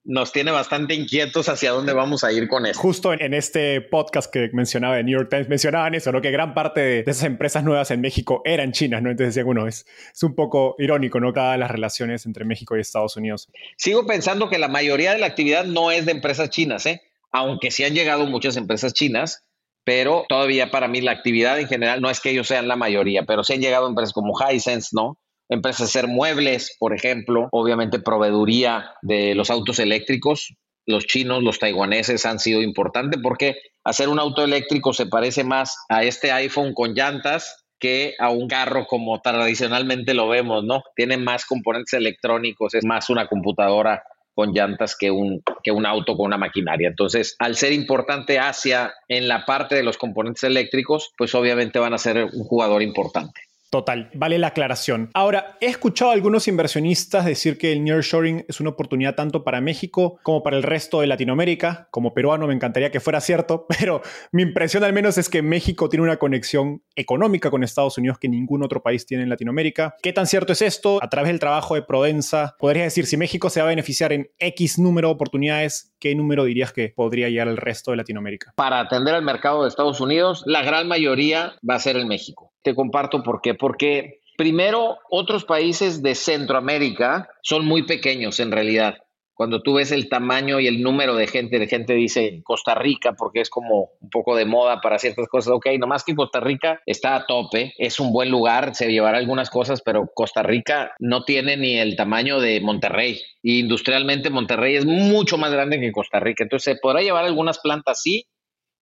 [0.04, 2.80] nos tiene bastante inquietos hacia dónde vamos a ir con eso.
[2.80, 6.20] Justo en, este podcast que mencionaba de New York Times, mencionaban eso, ¿no?
[6.20, 9.10] Que gran parte de, esas empresas nuevas en México eran chinas, ¿no?
[9.10, 11.32] Entonces decían, bueno, es, es un poco irónico, ¿no?
[11.32, 13.48] Cada las relaciones entre México y Estados Unidos.
[13.76, 17.02] Sigo pensando que la mayoría de la actividad no es de empresas chinas, ¿eh?
[17.32, 19.45] Aunque sí han llegado muchas empresas chinas,
[19.86, 23.22] pero todavía para mí la actividad en general no es que ellos sean la mayoría,
[23.22, 25.16] pero sí han llegado empresas como Hisense, ¿no?
[25.48, 30.56] Empresas de hacer muebles, por ejemplo, obviamente proveeduría de los autos eléctricos.
[30.86, 35.76] Los chinos, los taiwaneses han sido importantes porque hacer un auto eléctrico se parece más
[35.88, 40.82] a este iPhone con llantas que a un carro como tradicionalmente lo vemos, ¿no?
[40.96, 44.02] Tiene más componentes electrónicos, es más una computadora
[44.34, 46.86] con llantas que un, que un auto con una maquinaria.
[46.86, 51.92] Entonces, al ser importante Asia en la parte de los componentes eléctricos, pues obviamente van
[51.92, 53.40] a ser un jugador importante.
[53.70, 55.10] Total, vale la aclaración.
[55.12, 59.60] Ahora, he escuchado a algunos inversionistas decir que el nearshoring es una oportunidad tanto para
[59.60, 61.88] México como para el resto de Latinoamérica.
[61.90, 64.02] Como peruano me encantaría que fuera cierto, pero
[64.32, 68.28] mi impresión al menos es que México tiene una conexión económica con Estados Unidos que
[68.28, 69.96] ningún otro país tiene en Latinoamérica.
[70.02, 71.02] ¿Qué tan cierto es esto?
[71.02, 74.30] A través del trabajo de Prodensa, podrías decir si México se va a beneficiar en
[74.38, 78.52] X número de oportunidades, ¿qué número dirías que podría llegar al resto de Latinoamérica?
[78.56, 82.52] Para atender al mercado de Estados Unidos, la gran mayoría va a ser en México.
[82.74, 83.54] Comparto por qué.
[83.54, 88.96] Porque primero, otros países de Centroamérica son muy pequeños en realidad.
[89.36, 93.12] Cuando tú ves el tamaño y el número de gente, de gente dice Costa Rica,
[93.12, 95.52] porque es como un poco de moda para ciertas cosas.
[95.52, 99.50] Ok, nomás que Costa Rica está a tope, es un buen lugar, se llevará algunas
[99.50, 103.20] cosas, pero Costa Rica no tiene ni el tamaño de Monterrey.
[103.42, 106.44] Y industrialmente Monterrey es mucho más grande que Costa Rica.
[106.44, 108.26] Entonces se podrá llevar algunas plantas, sí,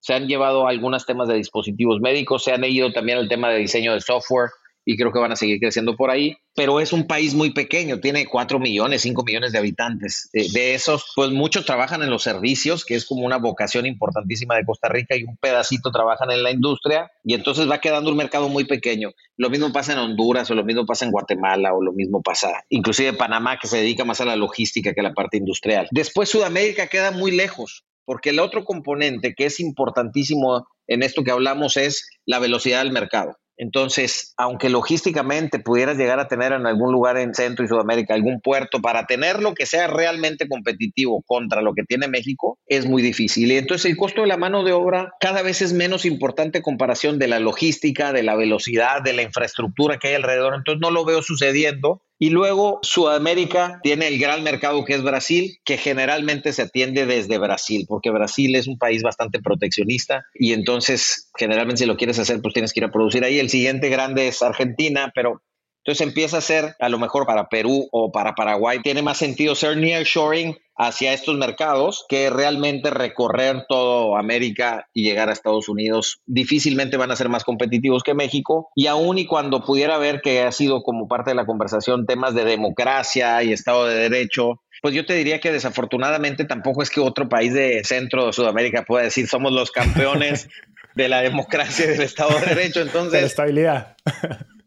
[0.05, 3.57] se han llevado algunos temas de dispositivos médicos, se han ido también al tema de
[3.57, 4.51] diseño de software
[4.85, 8.01] y creo que van a seguir creciendo por ahí, pero es un país muy pequeño,
[8.01, 10.29] tiene 4 millones, 5 millones de habitantes.
[10.35, 14.57] Eh, de esos, pues muchos trabajan en los servicios, que es como una vocación importantísima
[14.57, 18.19] de Costa Rica, y un pedacito trabajan en la industria, y entonces va quedando un
[18.19, 19.13] mercado muy pequeño.
[19.39, 22.63] Lo mismo pasa en Honduras, o lo mismo pasa en Guatemala, o lo mismo pasa
[22.69, 25.89] inclusive Panamá, que se dedica más a la logística que a la parte industrial.
[25.93, 31.31] Después Sudamérica queda muy lejos, porque el otro componente que es importantísimo en esto que
[31.31, 33.37] hablamos es la velocidad del mercado.
[33.57, 38.41] Entonces, aunque logísticamente pudieras llegar a tener en algún lugar en Centro y Sudamérica algún
[38.41, 43.01] puerto para tener lo que sea realmente competitivo contra lo que tiene México, es muy
[43.01, 43.53] difícil.
[43.53, 46.63] Y entonces el costo de la mano de obra cada vez es menos importante en
[46.63, 50.55] comparación de la logística, de la velocidad, de la infraestructura que hay alrededor.
[50.55, 55.59] Entonces no lo veo sucediendo y luego Sudamérica tiene el gran mercado que es Brasil,
[55.65, 61.31] que generalmente se atiende desde Brasil, porque Brasil es un país bastante proteccionista y entonces
[61.37, 63.39] generalmente si lo quieres hacer, pues tienes que ir a producir ahí.
[63.39, 65.43] El siguiente grande es Argentina, pero
[65.85, 69.55] entonces empieza a ser, a lo mejor para Perú o para Paraguay, tiene más sentido
[69.55, 76.23] ser nearshoring hacia estos mercados que realmente recorrer todo América y llegar a Estados Unidos.
[76.25, 78.71] Difícilmente van a ser más competitivos que México.
[78.75, 82.35] Y aún y cuando pudiera ver que ha sido como parte de la conversación temas
[82.35, 87.01] de democracia y Estado de Derecho, pues yo te diría que desafortunadamente tampoco es que
[87.01, 90.49] otro país de Centro o Sudamérica pueda decir somos los campeones
[90.95, 92.81] de la democracia y del Estado de Derecho.
[92.81, 93.97] Entonces, de la estabilidad.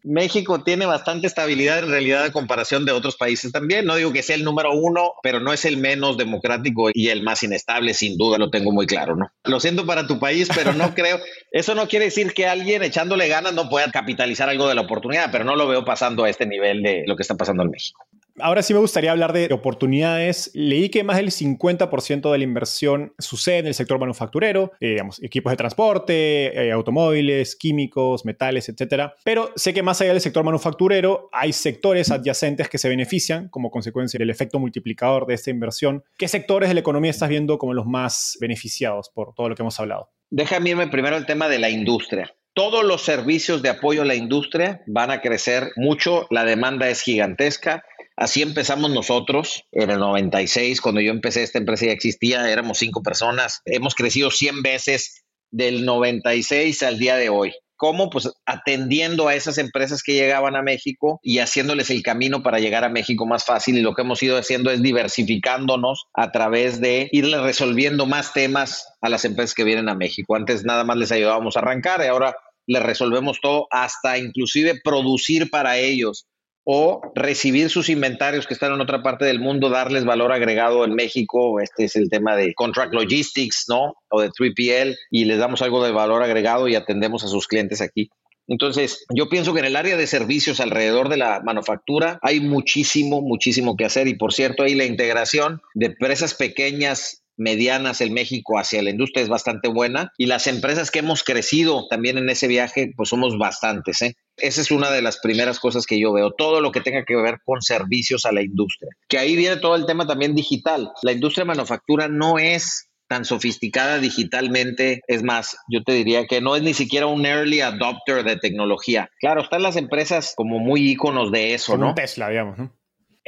[0.07, 3.85] México tiene bastante estabilidad en realidad en comparación de otros países también.
[3.85, 7.23] No digo que sea el número uno, pero no es el menos democrático y el
[7.23, 9.29] más inestable, sin duda, lo tengo muy claro, ¿no?
[9.43, 11.19] Lo siento para tu país, pero no creo.
[11.51, 15.29] Eso no quiere decir que alguien echándole ganas no pueda capitalizar algo de la oportunidad,
[15.31, 18.06] pero no lo veo pasando a este nivel de lo que está pasando en México.
[18.39, 20.51] Ahora sí me gustaría hablar de oportunidades.
[20.53, 25.21] Leí que más del 50% de la inversión sucede en el sector manufacturero, eh, digamos,
[25.23, 29.13] equipos de transporte, eh, automóviles, químicos, metales, etc.
[29.23, 33.71] Pero sé que más allá del sector manufacturero hay sectores adyacentes que se benefician como
[33.71, 36.03] consecuencia del efecto multiplicador de esta inversión.
[36.17, 39.63] ¿Qué sectores de la economía estás viendo como los más beneficiados por todo lo que
[39.63, 40.11] hemos hablado?
[40.29, 44.15] Déjame irme primero al tema de la industria todos los servicios de apoyo a la
[44.15, 47.83] industria van a crecer mucho, la demanda es gigantesca
[48.17, 53.03] Así empezamos nosotros en el 96, cuando yo empecé esta empresa ya existía, éramos cinco
[53.03, 57.53] personas, hemos crecido 100 veces del 96 al día de hoy.
[57.75, 58.09] ¿Cómo?
[58.09, 62.83] Pues atendiendo a esas empresas que llegaban a México y haciéndoles el camino para llegar
[62.83, 63.77] a México más fácil.
[63.77, 68.87] Y lo que hemos ido haciendo es diversificándonos a través de irle resolviendo más temas
[68.99, 70.35] a las empresas que vienen a México.
[70.35, 75.51] Antes nada más les ayudábamos a arrancar y ahora les resolvemos todo, hasta inclusive producir
[75.51, 76.25] para ellos
[76.69, 80.95] o recibir sus inventarios que están en otra parte del mundo, darles valor agregado en
[80.95, 81.61] México.
[81.61, 83.93] Este es el tema de contract logistics, ¿no?
[84.09, 87.79] O de 3PL y les damos algo de valor agregado y atendemos a sus clientes
[87.79, 88.09] aquí.
[88.49, 93.21] Entonces, yo pienso que en el área de servicios alrededor de la manufactura hay muchísimo,
[93.21, 94.09] muchísimo que hacer.
[94.09, 99.23] Y por cierto, ahí la integración de empresas pequeñas medianas en México hacia la industria
[99.23, 103.37] es bastante buena y las empresas que hemos crecido también en ese viaje, pues somos
[103.37, 104.01] bastantes.
[104.01, 104.15] ¿eh?
[104.37, 107.15] Esa es una de las primeras cosas que yo veo, todo lo que tenga que
[107.15, 108.91] ver con servicios a la industria.
[109.07, 110.91] Que ahí viene todo el tema también digital.
[111.03, 115.01] La industria de manufactura no es tan sofisticada digitalmente.
[115.07, 119.09] Es más, yo te diría que no es ni siquiera un early adopter de tecnología.
[119.19, 121.93] Claro, están las empresas como muy íconos de eso, ¿no?
[121.95, 122.73] Tesla, digamos, ¿no?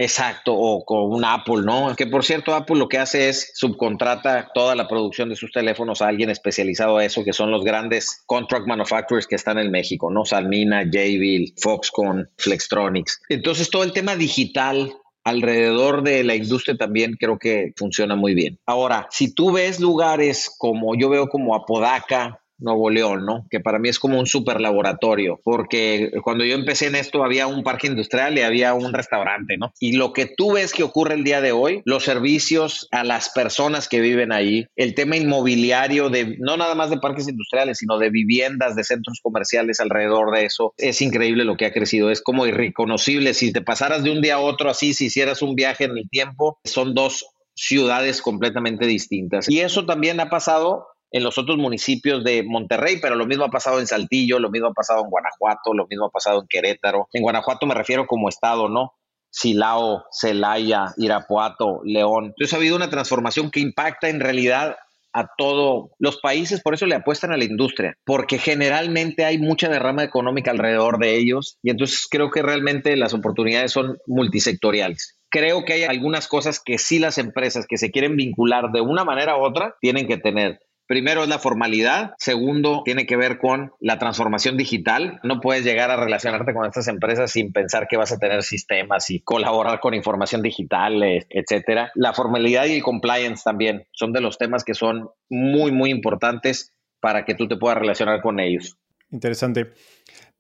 [0.02, 1.94] Exacto, o con un Apple, ¿no?
[1.94, 6.02] Que por cierto, Apple lo que hace es subcontrata toda la producción de sus teléfonos
[6.02, 10.10] a alguien especializado a eso, que son los grandes contract manufacturers que están en México,
[10.10, 10.24] ¿no?
[10.24, 13.20] Salmina, Jabil, Foxconn, Flextronics.
[13.28, 14.94] Entonces, todo el tema digital
[15.26, 18.58] alrededor de la industria también creo que funciona muy bien.
[18.66, 23.46] Ahora, si tú ves lugares como yo veo como Apodaca, Nuevo León, ¿no?
[23.50, 27.48] Que para mí es como un super laboratorio, porque cuando yo empecé en esto había
[27.48, 29.74] un parque industrial y había un restaurante, ¿no?
[29.80, 33.30] Y lo que tú ves que ocurre el día de hoy, los servicios a las
[33.30, 37.98] personas que viven ahí, el tema inmobiliario de no nada más de parques industriales, sino
[37.98, 42.22] de viviendas, de centros comerciales alrededor de eso, es increíble lo que ha crecido, es
[42.22, 43.34] como irreconocible.
[43.34, 46.10] Si te pasaras de un día a otro así, si hicieras un viaje en el
[46.10, 49.50] tiempo, son dos ciudades completamente distintas.
[49.50, 53.50] Y eso también ha pasado en los otros municipios de Monterrey, pero lo mismo ha
[53.50, 57.08] pasado en Saltillo, lo mismo ha pasado en Guanajuato, lo mismo ha pasado en Querétaro.
[57.14, 58.94] En Guanajuato me refiero como estado, ¿no?
[59.32, 62.26] Silao, Celaya, Irapuato, León.
[62.26, 64.78] Entonces ha habido una transformación que impacta en realidad
[65.14, 69.68] a todos los países, por eso le apuestan a la industria, porque generalmente hay mucha
[69.68, 75.20] derrama económica alrededor de ellos y entonces creo que realmente las oportunidades son multisectoriales.
[75.32, 79.04] Creo que hay algunas cosas que sí las empresas que se quieren vincular de una
[79.04, 83.74] manera u otra tienen que tener Primero es la formalidad, segundo tiene que ver con
[83.80, 85.20] la transformación digital.
[85.22, 89.12] No puedes llegar a relacionarte con estas empresas sin pensar que vas a tener sistemas
[89.12, 91.92] y colaborar con información digital, etcétera.
[91.94, 96.74] La formalidad y el compliance también son de los temas que son muy, muy importantes
[97.00, 98.76] para que tú te puedas relacionar con ellos.
[99.12, 99.68] Interesante.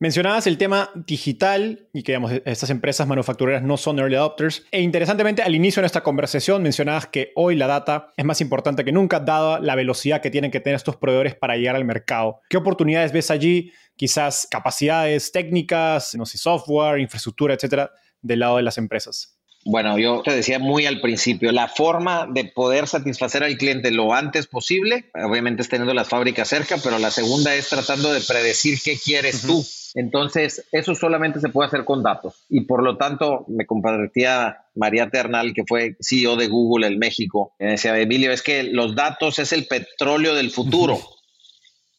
[0.01, 4.65] Mencionabas el tema digital y que digamos, estas empresas manufactureras no son early adopters.
[4.71, 8.85] E interesantemente, al inicio de esta conversación mencionabas que hoy la data es más importante
[8.85, 12.39] que nunca, dada la velocidad que tienen que tener estos proveedores para llegar al mercado.
[12.49, 13.73] ¿Qué oportunidades ves allí?
[13.97, 19.35] Quizás capacidades técnicas, no sé, software, infraestructura, etcétera, del lado de las empresas.
[19.65, 24.13] Bueno, yo te decía muy al principio, la forma de poder satisfacer al cliente lo
[24.13, 28.79] antes posible, obviamente es teniendo las fábricas cerca, pero la segunda es tratando de predecir
[28.81, 29.65] qué quieres tú.
[29.95, 32.45] Entonces, eso solamente se puede hacer con datos.
[32.49, 37.53] Y por lo tanto, me compartía María Ternal, que fue CEO de Google en México,
[37.59, 40.99] me decía, Emilio, es que los datos es el petróleo del futuro.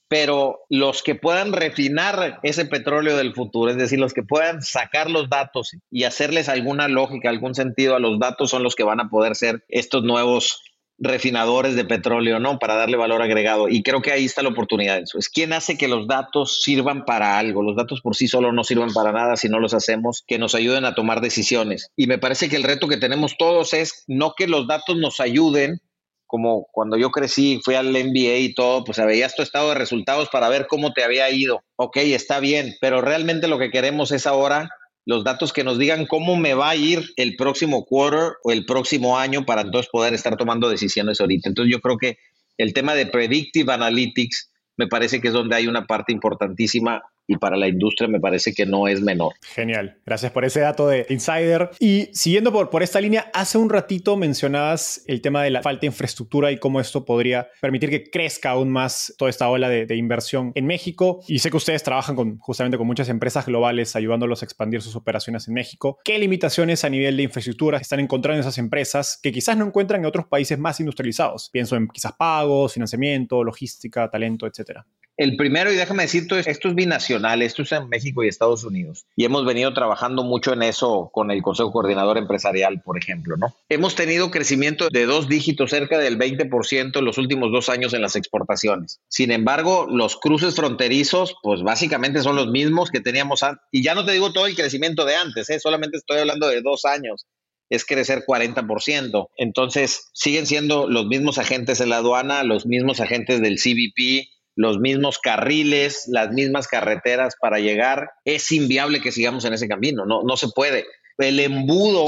[0.08, 5.08] Pero los que puedan refinar ese petróleo del futuro, es decir, los que puedan sacar
[5.08, 8.98] los datos y hacerles alguna lógica, algún sentido a los datos, son los que van
[8.98, 10.64] a poder ser estos nuevos
[11.00, 12.58] refinadores de petróleo, ¿no?
[12.58, 13.68] Para darle valor agregado.
[13.68, 15.00] Y creo que ahí está la oportunidad.
[15.00, 17.62] Es quién hace que los datos sirvan para algo.
[17.62, 20.54] Los datos por sí solo no sirven para nada si no los hacemos, que nos
[20.54, 21.88] ayuden a tomar decisiones.
[21.96, 25.20] Y me parece que el reto que tenemos todos es no que los datos nos
[25.20, 25.80] ayuden,
[26.26, 30.28] como cuando yo crecí, fui al NBA y todo, pues veías tu estado de resultados
[30.28, 31.62] para ver cómo te había ido.
[31.76, 34.68] Ok, está bien, pero realmente lo que queremos es ahora
[35.06, 38.66] los datos que nos digan cómo me va a ir el próximo quarter o el
[38.66, 41.48] próximo año para entonces poder estar tomando decisiones ahorita.
[41.48, 42.18] Entonces yo creo que
[42.58, 47.36] el tema de predictive analytics me parece que es donde hay una parte importantísima y
[47.36, 49.34] para la industria me parece que no es menor.
[49.54, 51.70] Genial, gracias por ese dato de Insider.
[51.78, 55.82] Y siguiendo por, por esta línea, hace un ratito mencionabas el tema de la falta
[55.82, 59.94] de infraestructura y cómo esto podría permitir que crezca aún más toda esta ola de,
[59.94, 61.22] inversión en México.
[61.28, 64.96] Y sé que ustedes trabajan con, justamente con muchas empresas globales ayudándolos a expandir sus
[64.96, 65.98] operaciones en México.
[66.02, 70.06] ¿Qué limitaciones a nivel de infraestructura están encontrando esas empresas que quizás no encuentran en
[70.06, 71.48] otros países más industrializados?
[71.50, 74.84] Pienso en quizás pagos, financiamiento, logística, talento, etcétera.
[75.16, 79.04] El primero, y déjame decirte, esto es binacional, esto es en México y Estados Unidos.
[79.16, 83.54] Y hemos venido trabajando mucho en eso con el Consejo Coordinador Empresarial, por ejemplo, ¿no?
[83.68, 88.02] Hemos tenido crecimiento de dos dígitos, cerca del 20% en los últimos dos años en
[88.02, 89.00] las exportaciones.
[89.08, 93.62] Sin embargo, los cruces fronterizos, pues básicamente son los mismos que teníamos antes.
[93.72, 95.60] Y ya no te digo todo el crecimiento de antes, ¿eh?
[95.60, 97.26] solamente estoy hablando de dos años
[97.70, 99.28] es crecer 40%.
[99.36, 104.78] Entonces, siguen siendo los mismos agentes de la aduana, los mismos agentes del CBP, los
[104.78, 110.22] mismos carriles, las mismas carreteras para llegar, es inviable que sigamos en ese camino, no,
[110.22, 110.86] no se puede.
[111.18, 112.06] El embudo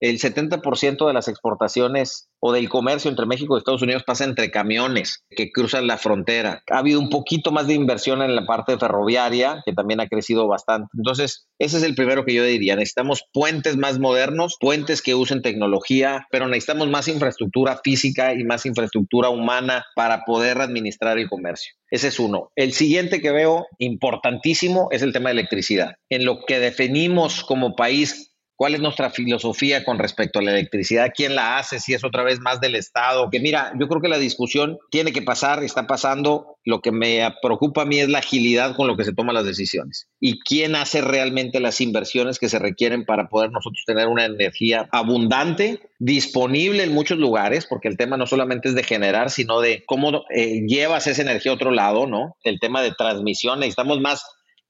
[0.00, 4.50] el 70% de las exportaciones o del comercio entre México y Estados Unidos pasa entre
[4.50, 6.62] camiones que cruzan la frontera.
[6.70, 10.48] Ha habido un poquito más de inversión en la parte ferroviaria, que también ha crecido
[10.48, 10.88] bastante.
[10.96, 12.76] Entonces, ese es el primero que yo diría.
[12.76, 18.64] Necesitamos puentes más modernos, puentes que usen tecnología, pero necesitamos más infraestructura física y más
[18.64, 21.74] infraestructura humana para poder administrar el comercio.
[21.90, 22.50] Ese es uno.
[22.56, 25.96] El siguiente que veo importantísimo es el tema de electricidad.
[26.08, 28.29] En lo que definimos como país
[28.60, 31.12] ¿Cuál es nuestra filosofía con respecto a la electricidad?
[31.16, 31.80] ¿Quién la hace?
[31.80, 33.30] Si es otra vez más del Estado.
[33.30, 36.58] Que mira, yo creo que la discusión tiene que pasar, está pasando.
[36.66, 39.46] Lo que me preocupa a mí es la agilidad con lo que se toman las
[39.46, 44.26] decisiones y quién hace realmente las inversiones que se requieren para poder nosotros tener una
[44.26, 49.62] energía abundante, disponible en muchos lugares, porque el tema no solamente es de generar, sino
[49.62, 52.36] de cómo eh, llevas esa energía a otro lado, ¿no?
[52.44, 54.22] El tema de transmisión, necesitamos más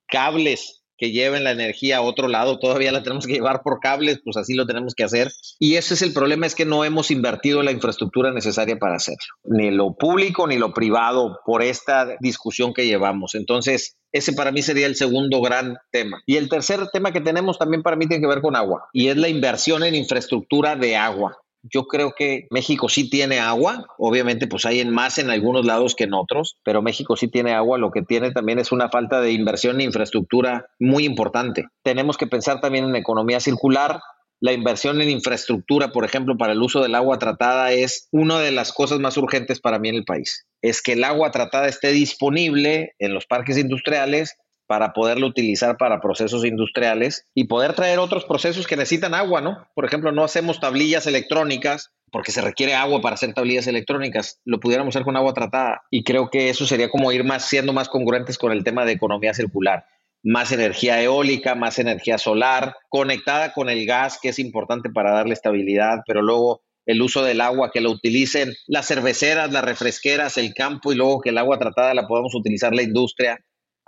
[0.06, 4.20] cables que lleven la energía a otro lado, todavía la tenemos que llevar por cables,
[4.22, 5.32] pues así lo tenemos que hacer.
[5.58, 9.34] Y ese es el problema, es que no hemos invertido la infraestructura necesaria para hacerlo,
[9.44, 13.34] ni lo público ni lo privado, por esta discusión que llevamos.
[13.34, 16.20] Entonces, ese para mí sería el segundo gran tema.
[16.26, 19.08] Y el tercer tema que tenemos también para mí tiene que ver con agua, y
[19.08, 21.38] es la inversión en infraestructura de agua.
[21.62, 25.94] Yo creo que México sí tiene agua, obviamente pues hay en más en algunos lados
[25.94, 29.20] que en otros, pero México sí tiene agua, lo que tiene también es una falta
[29.20, 31.66] de inversión en infraestructura muy importante.
[31.82, 34.00] Tenemos que pensar también en economía circular,
[34.42, 38.50] la inversión en infraestructura, por ejemplo, para el uso del agua tratada es una de
[38.50, 40.46] las cosas más urgentes para mí en el país.
[40.62, 44.36] Es que el agua tratada esté disponible en los parques industriales
[44.70, 49.66] para poderlo utilizar para procesos industriales y poder traer otros procesos que necesitan agua, ¿no?
[49.74, 54.60] Por ejemplo, no hacemos tablillas electrónicas porque se requiere agua para hacer tablillas electrónicas, lo
[54.60, 57.88] pudiéramos hacer con agua tratada y creo que eso sería como ir más siendo más
[57.88, 59.86] congruentes con el tema de economía circular.
[60.22, 65.32] Más energía eólica, más energía solar, conectada con el gas, que es importante para darle
[65.32, 70.54] estabilidad, pero luego el uso del agua, que lo utilicen las cerveceras, las refresqueras, el
[70.54, 73.40] campo y luego que el agua tratada la podamos utilizar la industria.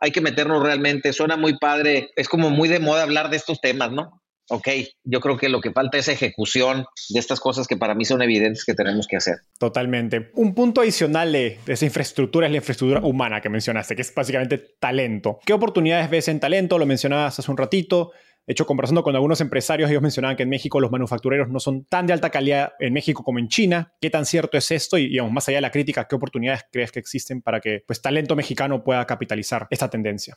[0.03, 3.61] Hay que meternos realmente, suena muy padre, es como muy de moda hablar de estos
[3.61, 4.23] temas, ¿no?
[4.53, 4.69] ok,
[5.05, 8.23] yo creo que lo que falta es ejecución de estas cosas que para mí son
[8.23, 9.37] evidentes que tenemos que hacer.
[9.59, 10.31] Totalmente.
[10.35, 14.59] Un punto adicional de, esa infraestructura es la infraestructura humana que mencionaste, que es básicamente
[14.79, 15.39] talento.
[15.47, 16.79] ¿Qué oportunidades ves en talento?
[16.79, 18.13] Lo mencionabas hace un ratito.
[18.47, 21.85] De hecho, conversando con algunos empresarios, ellos mencionaban que en México los manufactureros no son
[21.85, 23.95] tan de alta calidad en México como en China.
[24.01, 24.99] ¿Qué tan cierto es esto?
[24.99, 28.03] Y, digamos, más allá de la crítica, ¿qué oportunidades crees que existen para que pues,
[28.03, 30.37] talento mexicano pueda capitalizar esta tendencia?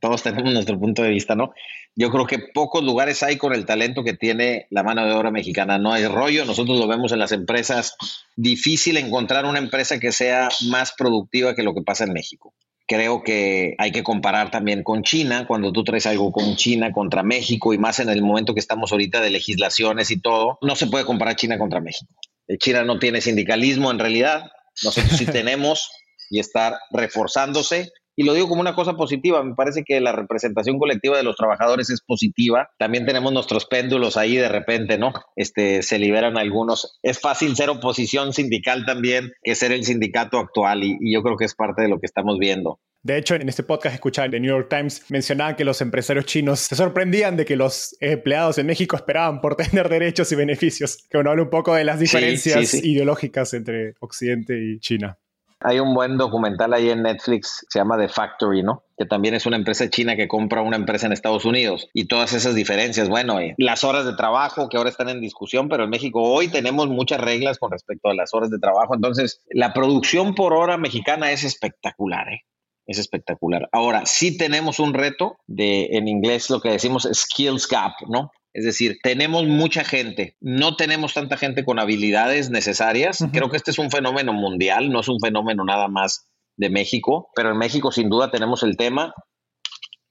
[0.00, 1.52] Todos tenemos nuestro punto de vista, ¿no?
[1.94, 5.30] Yo creo que pocos lugares hay con el talento que tiene la mano de obra
[5.30, 5.78] mexicana.
[5.78, 7.96] No hay rollo, nosotros lo vemos en las empresas.
[8.36, 12.54] Difícil encontrar una empresa que sea más productiva que lo que pasa en México.
[12.86, 17.22] Creo que hay que comparar también con China, cuando tú traes algo con China contra
[17.22, 20.86] México y más en el momento que estamos ahorita de legislaciones y todo, no se
[20.86, 22.12] puede comparar China contra México.
[22.46, 24.50] Eh, China no tiene sindicalismo en realidad,
[24.82, 25.90] nosotros sí tenemos
[26.30, 30.78] y está reforzándose y lo digo como una cosa positiva, me parece que la representación
[30.78, 32.70] colectiva de los trabajadores es positiva.
[32.78, 35.12] También tenemos nuestros péndulos ahí de repente, ¿no?
[35.36, 36.98] Este, se liberan algunos.
[37.02, 41.44] Es fácil ser oposición sindical también que ser el sindicato actual y, yo creo que
[41.44, 42.80] es parte de lo que estamos viendo.
[43.02, 46.60] De hecho, en este podcast escuchaba de New York Times mencionaban que los empresarios chinos
[46.60, 51.06] se sorprendían de que los empleados en México esperaban por tener derechos y beneficios.
[51.10, 55.18] Que uno habla un poco de las diferencias ideológicas entre Occidente y China.
[55.66, 58.84] Hay un buen documental ahí en Netflix, se llama The Factory, ¿no?
[58.98, 61.88] Que también es una empresa china que compra una empresa en Estados Unidos.
[61.94, 65.70] Y todas esas diferencias, bueno, eh, las horas de trabajo que ahora están en discusión,
[65.70, 68.94] pero en México hoy tenemos muchas reglas con respecto a las horas de trabajo.
[68.94, 72.42] Entonces, la producción por hora mexicana es espectacular, ¿eh?
[72.86, 73.66] Es espectacular.
[73.72, 78.30] Ahora, sí tenemos un reto de, en inglés, lo que decimos skills gap, ¿no?
[78.54, 83.18] Es decir, tenemos mucha gente, no tenemos tanta gente con habilidades necesarias.
[83.32, 87.30] Creo que este es un fenómeno mundial, no es un fenómeno nada más de México,
[87.34, 89.12] pero en México sin duda tenemos el tema.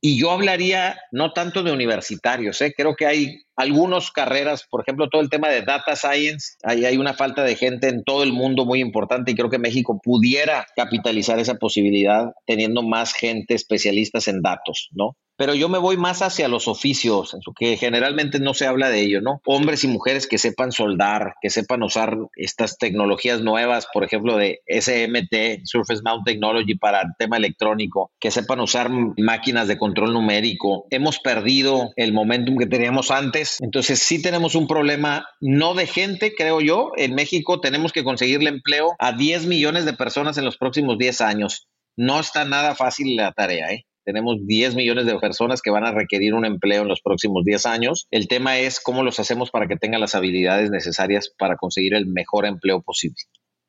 [0.01, 2.73] Y yo hablaría no tanto de universitarios, ¿eh?
[2.75, 6.97] creo que hay algunas carreras, por ejemplo, todo el tema de data science, ahí hay
[6.97, 10.67] una falta de gente en todo el mundo muy importante y creo que México pudiera
[10.75, 15.15] capitalizar esa posibilidad teniendo más gente especialistas en datos, ¿no?
[15.37, 19.21] Pero yo me voy más hacia los oficios, que generalmente no se habla de ello,
[19.21, 19.41] ¿no?
[19.45, 24.61] Hombres y mujeres que sepan soldar, que sepan usar estas tecnologías nuevas, por ejemplo, de
[24.67, 30.85] SMT, Surface Mount Technology para el tema electrónico, que sepan usar máquinas de control numérico.
[30.89, 36.33] Hemos perdido el momentum que teníamos antes, entonces sí tenemos un problema, no de gente,
[36.35, 40.57] creo yo, en México tenemos que conseguirle empleo a 10 millones de personas en los
[40.57, 41.67] próximos 10 años.
[41.95, 43.85] No está nada fácil la tarea, ¿eh?
[44.03, 47.65] Tenemos 10 millones de personas que van a requerir un empleo en los próximos 10
[47.65, 48.07] años.
[48.11, 52.05] El tema es cómo los hacemos para que tengan las habilidades necesarias para conseguir el
[52.07, 53.17] mejor empleo posible.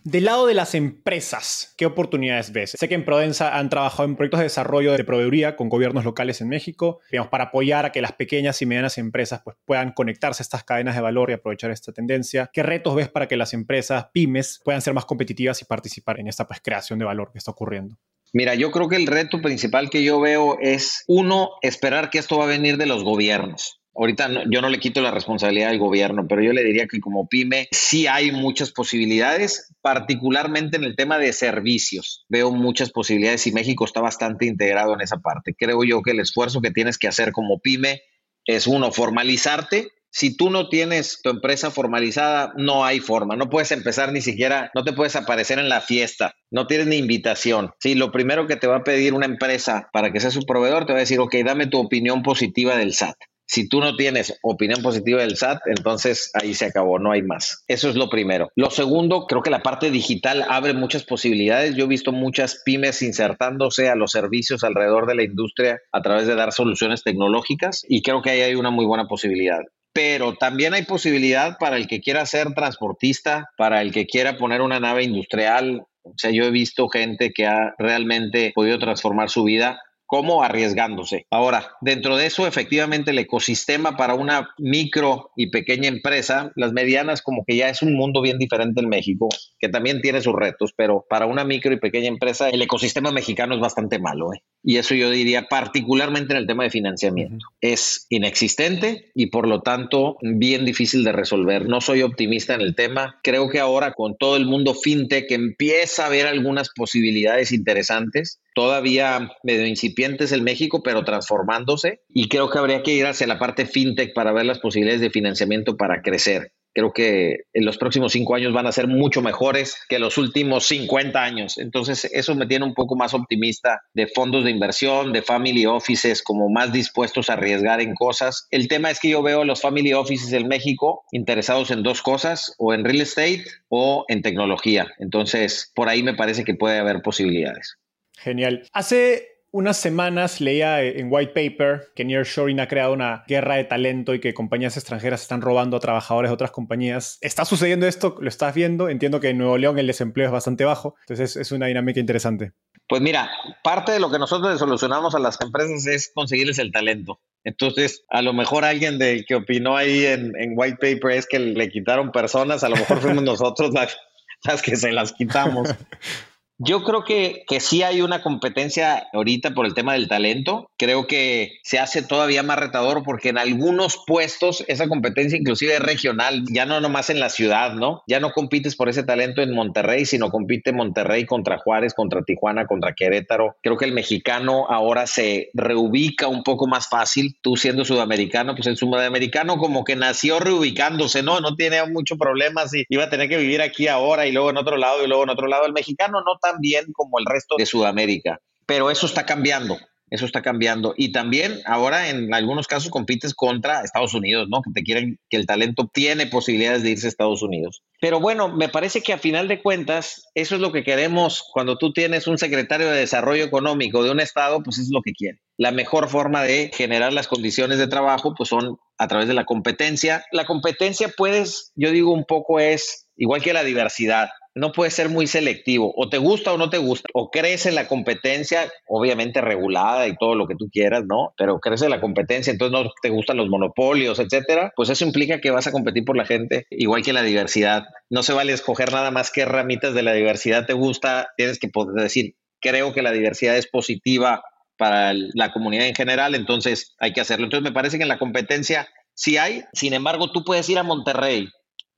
[0.06, 2.72] Del lado de las empresas, ¿qué oportunidades ves?
[2.78, 6.42] Sé que en Prodensa han trabajado en proyectos de desarrollo de proveeduría con gobiernos locales
[6.42, 10.42] en México, digamos, para apoyar a que las pequeñas y medianas empresas pues, puedan conectarse
[10.42, 12.50] a estas cadenas de valor y aprovechar esta tendencia.
[12.52, 16.28] ¿Qué retos ves para que las empresas pymes puedan ser más competitivas y participar en
[16.28, 17.96] esta pues, creación de valor que está ocurriendo?
[18.34, 22.36] Mira, yo creo que el reto principal que yo veo es, uno, esperar que esto
[22.36, 23.80] va a venir de los gobiernos.
[23.94, 27.28] Ahorita yo no le quito la responsabilidad al gobierno, pero yo le diría que como
[27.28, 32.24] pyme sí hay muchas posibilidades, particularmente en el tema de servicios.
[32.28, 35.54] Veo muchas posibilidades y México está bastante integrado en esa parte.
[35.56, 38.02] Creo yo que el esfuerzo que tienes que hacer como pyme
[38.46, 43.34] es uno, formalizarte si tú no tienes tu empresa formalizada, no hay forma.
[43.34, 46.36] No puedes empezar ni siquiera, no te puedes aparecer en la fiesta.
[46.52, 47.72] No tienes ni invitación.
[47.80, 50.86] Sí, lo primero que te va a pedir una empresa para que sea su proveedor,
[50.86, 53.16] te va a decir, ok, dame tu opinión positiva del SAT.
[53.44, 57.64] Si tú no tienes opinión positiva del SAT, entonces ahí se acabó, no hay más.
[57.66, 58.52] Eso es lo primero.
[58.54, 61.74] Lo segundo, creo que la parte digital abre muchas posibilidades.
[61.74, 66.28] Yo he visto muchas pymes insertándose a los servicios alrededor de la industria a través
[66.28, 69.58] de dar soluciones tecnológicas y creo que ahí hay una muy buena posibilidad
[69.94, 74.60] pero también hay posibilidad para el que quiera ser transportista, para el que quiera poner
[74.60, 75.86] una nave industrial.
[76.02, 81.26] O sea, yo he visto gente que ha realmente podido transformar su vida como arriesgándose.
[81.30, 87.22] Ahora, dentro de eso, efectivamente, el ecosistema para una micro y pequeña empresa, las medianas
[87.22, 89.28] como que ya es un mundo bien diferente en México,
[89.60, 93.54] que también tiene sus retos, pero para una micro y pequeña empresa, el ecosistema mexicano
[93.54, 94.34] es bastante malo.
[94.34, 94.42] ¿eh?
[94.66, 97.46] Y eso yo diría particularmente en el tema de financiamiento.
[97.60, 101.68] Es inexistente y por lo tanto bien difícil de resolver.
[101.68, 103.20] No soy optimista en el tema.
[103.22, 109.32] Creo que ahora con todo el mundo fintech empieza a haber algunas posibilidades interesantes todavía
[109.42, 112.00] medio incipientes en México, pero transformándose.
[112.08, 115.10] Y creo que habría que ir hacia la parte fintech para ver las posibilidades de
[115.10, 116.52] financiamiento para crecer.
[116.74, 120.66] Creo que en los próximos cinco años van a ser mucho mejores que los últimos
[120.66, 121.58] 50 años.
[121.58, 126.22] Entonces, eso me tiene un poco más optimista de fondos de inversión, de family offices,
[126.22, 128.48] como más dispuestos a arriesgar en cosas.
[128.50, 132.02] El tema es que yo veo a los family offices en México interesados en dos
[132.02, 134.88] cosas, o en real estate o en tecnología.
[134.98, 137.76] Entonces, por ahí me parece que puede haber posibilidades.
[138.16, 138.66] Genial.
[138.72, 144.12] Hace unas semanas leía en White Paper que Nearshoring ha creado una guerra de talento
[144.12, 147.18] y que compañías extranjeras están robando a trabajadores de otras compañías.
[147.20, 148.16] ¿Está sucediendo esto?
[148.18, 148.88] ¿Lo estás viendo?
[148.88, 152.52] Entiendo que en Nuevo León el desempleo es bastante bajo, entonces es una dinámica interesante.
[152.88, 153.30] Pues mira,
[153.62, 157.20] parte de lo que nosotros le solucionamos a las empresas es conseguirles el talento.
[157.44, 161.68] Entonces, a lo mejor alguien de que opinó ahí en, White Paper es que le
[161.68, 163.96] quitaron personas, a lo mejor fuimos nosotros las,
[164.42, 165.68] las que se las quitamos.
[166.64, 170.70] Yo creo que, que sí hay una competencia ahorita por el tema del talento.
[170.78, 175.80] Creo que se hace todavía más retador porque en algunos puestos esa competencia inclusive es
[175.80, 178.02] regional, ya no nomás en la ciudad, ¿no?
[178.06, 182.66] Ya no compites por ese talento en Monterrey, sino compite Monterrey contra Juárez, contra Tijuana,
[182.66, 183.56] contra Querétaro.
[183.62, 187.36] Creo que el mexicano ahora se reubica un poco más fácil.
[187.42, 191.40] Tú siendo sudamericano, pues el sudamericano como que nació reubicándose, ¿no?
[191.40, 194.56] No tiene mucho problema si iba a tener que vivir aquí ahora y luego en
[194.56, 195.66] otro lado y luego en otro lado.
[195.66, 198.40] El mexicano no tan bien como el resto de Sudamérica.
[198.66, 199.78] Pero eso está cambiando,
[200.10, 200.94] eso está cambiando.
[200.96, 204.62] Y también ahora en algunos casos compites contra Estados Unidos, ¿no?
[204.62, 207.82] Que te quieren, que el talento tiene posibilidades de irse a Estados Unidos.
[208.00, 211.78] Pero bueno, me parece que a final de cuentas, eso es lo que queremos cuando
[211.78, 215.40] tú tienes un secretario de Desarrollo Económico de un estado, pues es lo que quiere.
[215.56, 219.44] La mejor forma de generar las condiciones de trabajo, pues son a través de la
[219.44, 220.24] competencia.
[220.32, 225.08] La competencia, puedes, yo digo un poco es igual que la diversidad no puedes ser
[225.08, 225.92] muy selectivo.
[225.96, 227.08] O te gusta o no te gusta.
[227.12, 231.34] O crees en la competencia, obviamente regulada y todo lo que tú quieras, ¿no?
[231.36, 234.72] Pero crees en la competencia, entonces no te gustan los monopolios, etcétera.
[234.76, 237.84] Pues eso implica que vas a competir por la gente, igual que la diversidad.
[238.10, 241.28] No se vale escoger nada más que ramitas de la diversidad te gusta.
[241.36, 244.42] Tienes que poder decir, creo que la diversidad es positiva
[244.76, 247.46] para la comunidad en general, entonces hay que hacerlo.
[247.46, 249.64] Entonces me parece que en la competencia sí hay.
[249.72, 251.48] Sin embargo, tú puedes ir a Monterrey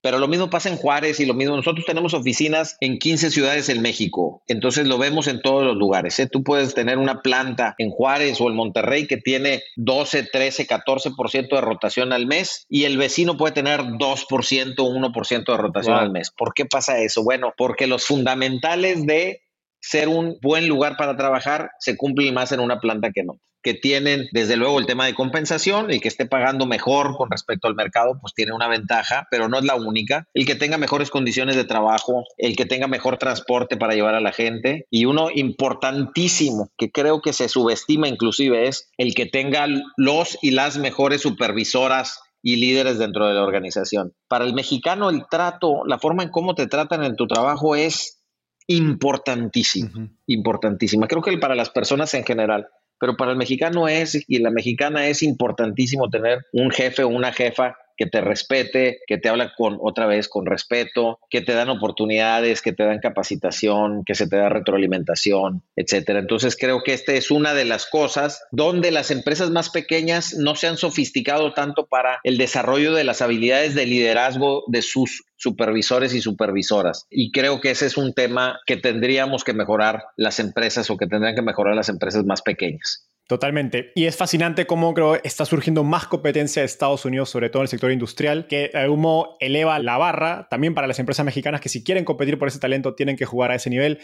[0.07, 1.57] pero lo mismo pasa en Juárez y lo mismo.
[1.57, 6.17] Nosotros tenemos oficinas en 15 ciudades en México, entonces lo vemos en todos los lugares.
[6.21, 6.29] ¿eh?
[6.31, 11.49] Tú puedes tener una planta en Juárez o en Monterrey que tiene 12, 13, 14%
[11.49, 16.31] de rotación al mes y el vecino puede tener 2%, 1% de rotación al mes.
[16.31, 17.25] ¿Por qué pasa eso?
[17.25, 19.41] Bueno, porque los fundamentales de
[19.81, 23.73] ser un buen lugar para trabajar se cumplen más en una planta que no que
[23.73, 27.75] tienen desde luego el tema de compensación, y que esté pagando mejor con respecto al
[27.75, 30.25] mercado, pues tiene una ventaja, pero no es la única.
[30.33, 34.21] El que tenga mejores condiciones de trabajo, el que tenga mejor transporte para llevar a
[34.21, 39.67] la gente y uno importantísimo que creo que se subestima inclusive es el que tenga
[39.97, 44.13] los y las mejores supervisoras y líderes dentro de la organización.
[44.27, 48.23] Para el mexicano el trato, la forma en cómo te tratan en tu trabajo es
[48.67, 51.07] importantísima, importantísima.
[51.07, 52.67] Creo que para las personas en general
[52.99, 57.31] pero para el mexicano es y la mexicana es importantísimo tener un jefe o una
[57.31, 61.69] jefa que te respete, que te habla con otra vez con respeto, que te dan
[61.69, 66.19] oportunidades, que te dan capacitación, que se te da retroalimentación, etcétera.
[66.19, 70.55] Entonces creo que esta es una de las cosas donde las empresas más pequeñas no
[70.55, 76.13] se han sofisticado tanto para el desarrollo de las habilidades de liderazgo de sus supervisores
[76.13, 77.05] y supervisoras.
[77.09, 81.07] Y creo que ese es un tema que tendríamos que mejorar las empresas o que
[81.07, 83.07] tendrían que mejorar las empresas más pequeñas.
[83.27, 83.91] Totalmente.
[83.93, 87.65] Y es fascinante cómo creo está surgiendo más competencia de Estados Unidos, sobre todo en
[87.65, 88.97] el sector industrial, que de algún
[89.41, 92.95] eleva la barra también para las empresas mexicanas que si quieren competir por ese talento
[92.95, 93.99] tienen que jugar a ese nivel.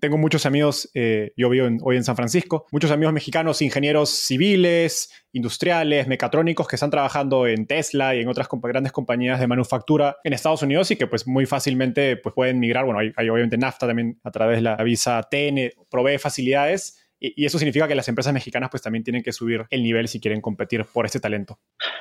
[0.00, 5.08] Tengo muchos amigos, eh, yo vivo hoy en San Francisco, muchos amigos mexicanos, ingenieros civiles,
[5.32, 10.32] industriales, mecatrónicos que están trabajando en Tesla y en otras grandes compañías de manufactura en
[10.32, 12.84] Estados Unidos y que pues muy fácilmente pues, pueden migrar.
[12.86, 17.44] Bueno, hay, hay obviamente NAFTA también a través de la visa TN, provee facilidades y
[17.44, 20.40] eso significa que las empresas mexicanas pues también tienen que subir el nivel si quieren
[20.40, 21.58] competir por ese talento.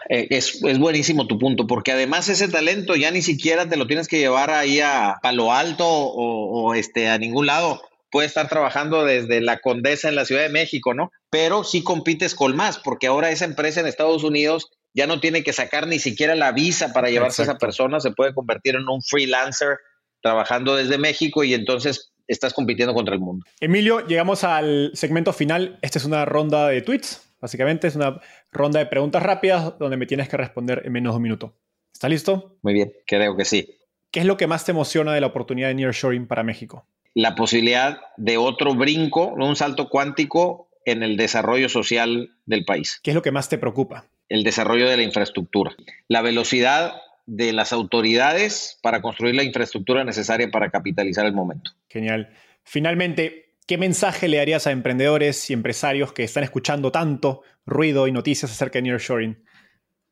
[0.09, 4.07] Eh, es, buenísimo tu punto, porque además ese talento ya ni siquiera te lo tienes
[4.07, 7.81] que llevar ahí a Palo Alto o, este, a ningún lado.
[8.11, 11.11] Puede estar trabajando desde la Condesa en la Ciudad de México, ¿no?
[11.29, 15.43] Pero sí compites con más, porque ahora esa empresa en Estados Unidos ya no tiene
[15.43, 18.87] que sacar ni siquiera la visa para llevarse a esa persona, se puede convertir en
[18.87, 19.77] un freelancer
[20.21, 23.45] trabajando desde México y entonces estás compitiendo contra el mundo.
[23.59, 25.79] Emilio, llegamos al segmento final.
[25.81, 27.29] Esta es una ronda de tweets.
[27.41, 28.21] Básicamente es una
[28.51, 31.53] ronda de preguntas rápidas donde me tienes que responder en menos de un minuto.
[31.91, 32.57] ¿Está listo?
[32.61, 33.77] Muy bien, creo que sí.
[34.11, 36.85] ¿Qué es lo que más te emociona de la oportunidad de nearshoring para México?
[37.13, 42.99] La posibilidad de otro brinco, un salto cuántico en el desarrollo social del país.
[43.03, 44.05] ¿Qué es lo que más te preocupa?
[44.29, 45.75] El desarrollo de la infraestructura.
[46.07, 46.93] La velocidad
[47.25, 51.71] de las autoridades para construir la infraestructura necesaria para capitalizar el momento.
[51.93, 52.29] Genial.
[52.63, 58.11] Finalmente, ¿qué mensaje le darías a emprendedores y empresarios que están escuchando tanto ruido y
[58.11, 59.45] noticias acerca de nearshoring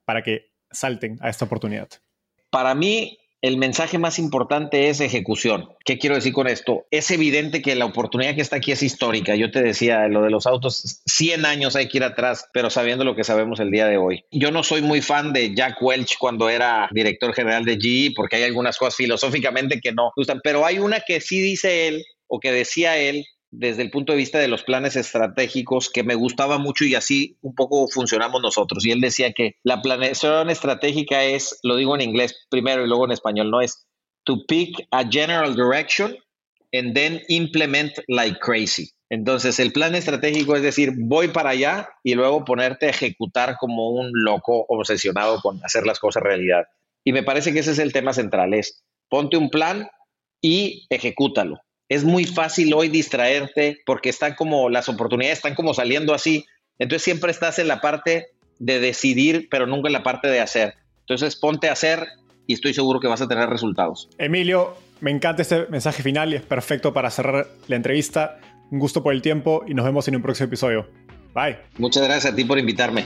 [0.05, 1.89] para que salten a esta oportunidad?
[2.51, 5.69] Para mí, el mensaje más importante es ejecución.
[5.83, 6.85] ¿Qué quiero decir con esto?
[6.91, 9.35] Es evidente que la oportunidad que está aquí es histórica.
[9.35, 13.03] Yo te decía, lo de los autos, 100 años hay que ir atrás, pero sabiendo
[13.03, 14.23] lo que sabemos el día de hoy.
[14.31, 18.35] Yo no soy muy fan de Jack Welch cuando era director general de GE, porque
[18.35, 22.39] hay algunas cosas filosóficamente que no gustan, pero hay una que sí dice él o
[22.39, 26.57] que decía él, desde el punto de vista de los planes estratégicos que me gustaba
[26.57, 28.85] mucho y así un poco funcionamos nosotros.
[28.85, 33.05] Y él decía que la planeación estratégica es, lo digo en inglés primero y luego
[33.05, 33.85] en español, no es
[34.23, 36.15] to pick a general direction
[36.71, 38.89] and then implement like crazy.
[39.09, 43.89] Entonces, el plan estratégico es decir, voy para allá y luego ponerte a ejecutar como
[43.89, 46.63] un loco obsesionado con hacer las cosas realidad.
[47.03, 49.89] Y me parece que ese es el tema central, es ponte un plan
[50.39, 51.59] y ejecútalo
[51.91, 56.45] es muy fácil hoy distraerte porque están como las oportunidades están como saliendo así.
[56.79, 58.27] Entonces siempre estás en la parte
[58.59, 60.75] de decidir, pero nunca en la parte de hacer.
[61.01, 62.07] Entonces ponte a hacer
[62.47, 64.07] y estoy seguro que vas a tener resultados.
[64.17, 68.39] Emilio, me encanta este mensaje final y es perfecto para cerrar la entrevista.
[68.71, 70.87] Un gusto por el tiempo y nos vemos en un próximo episodio.
[71.35, 71.57] Bye.
[71.77, 73.05] Muchas gracias a ti por invitarme.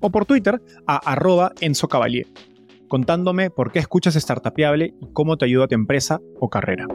[0.00, 2.26] o por Twitter a arroba Enzo Cavalier,
[2.88, 6.86] contándome por qué escuchas Startupiable y cómo te ayuda a tu empresa o carrera.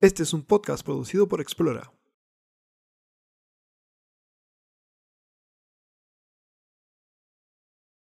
[0.00, 1.92] Este es un podcast producido por Explora.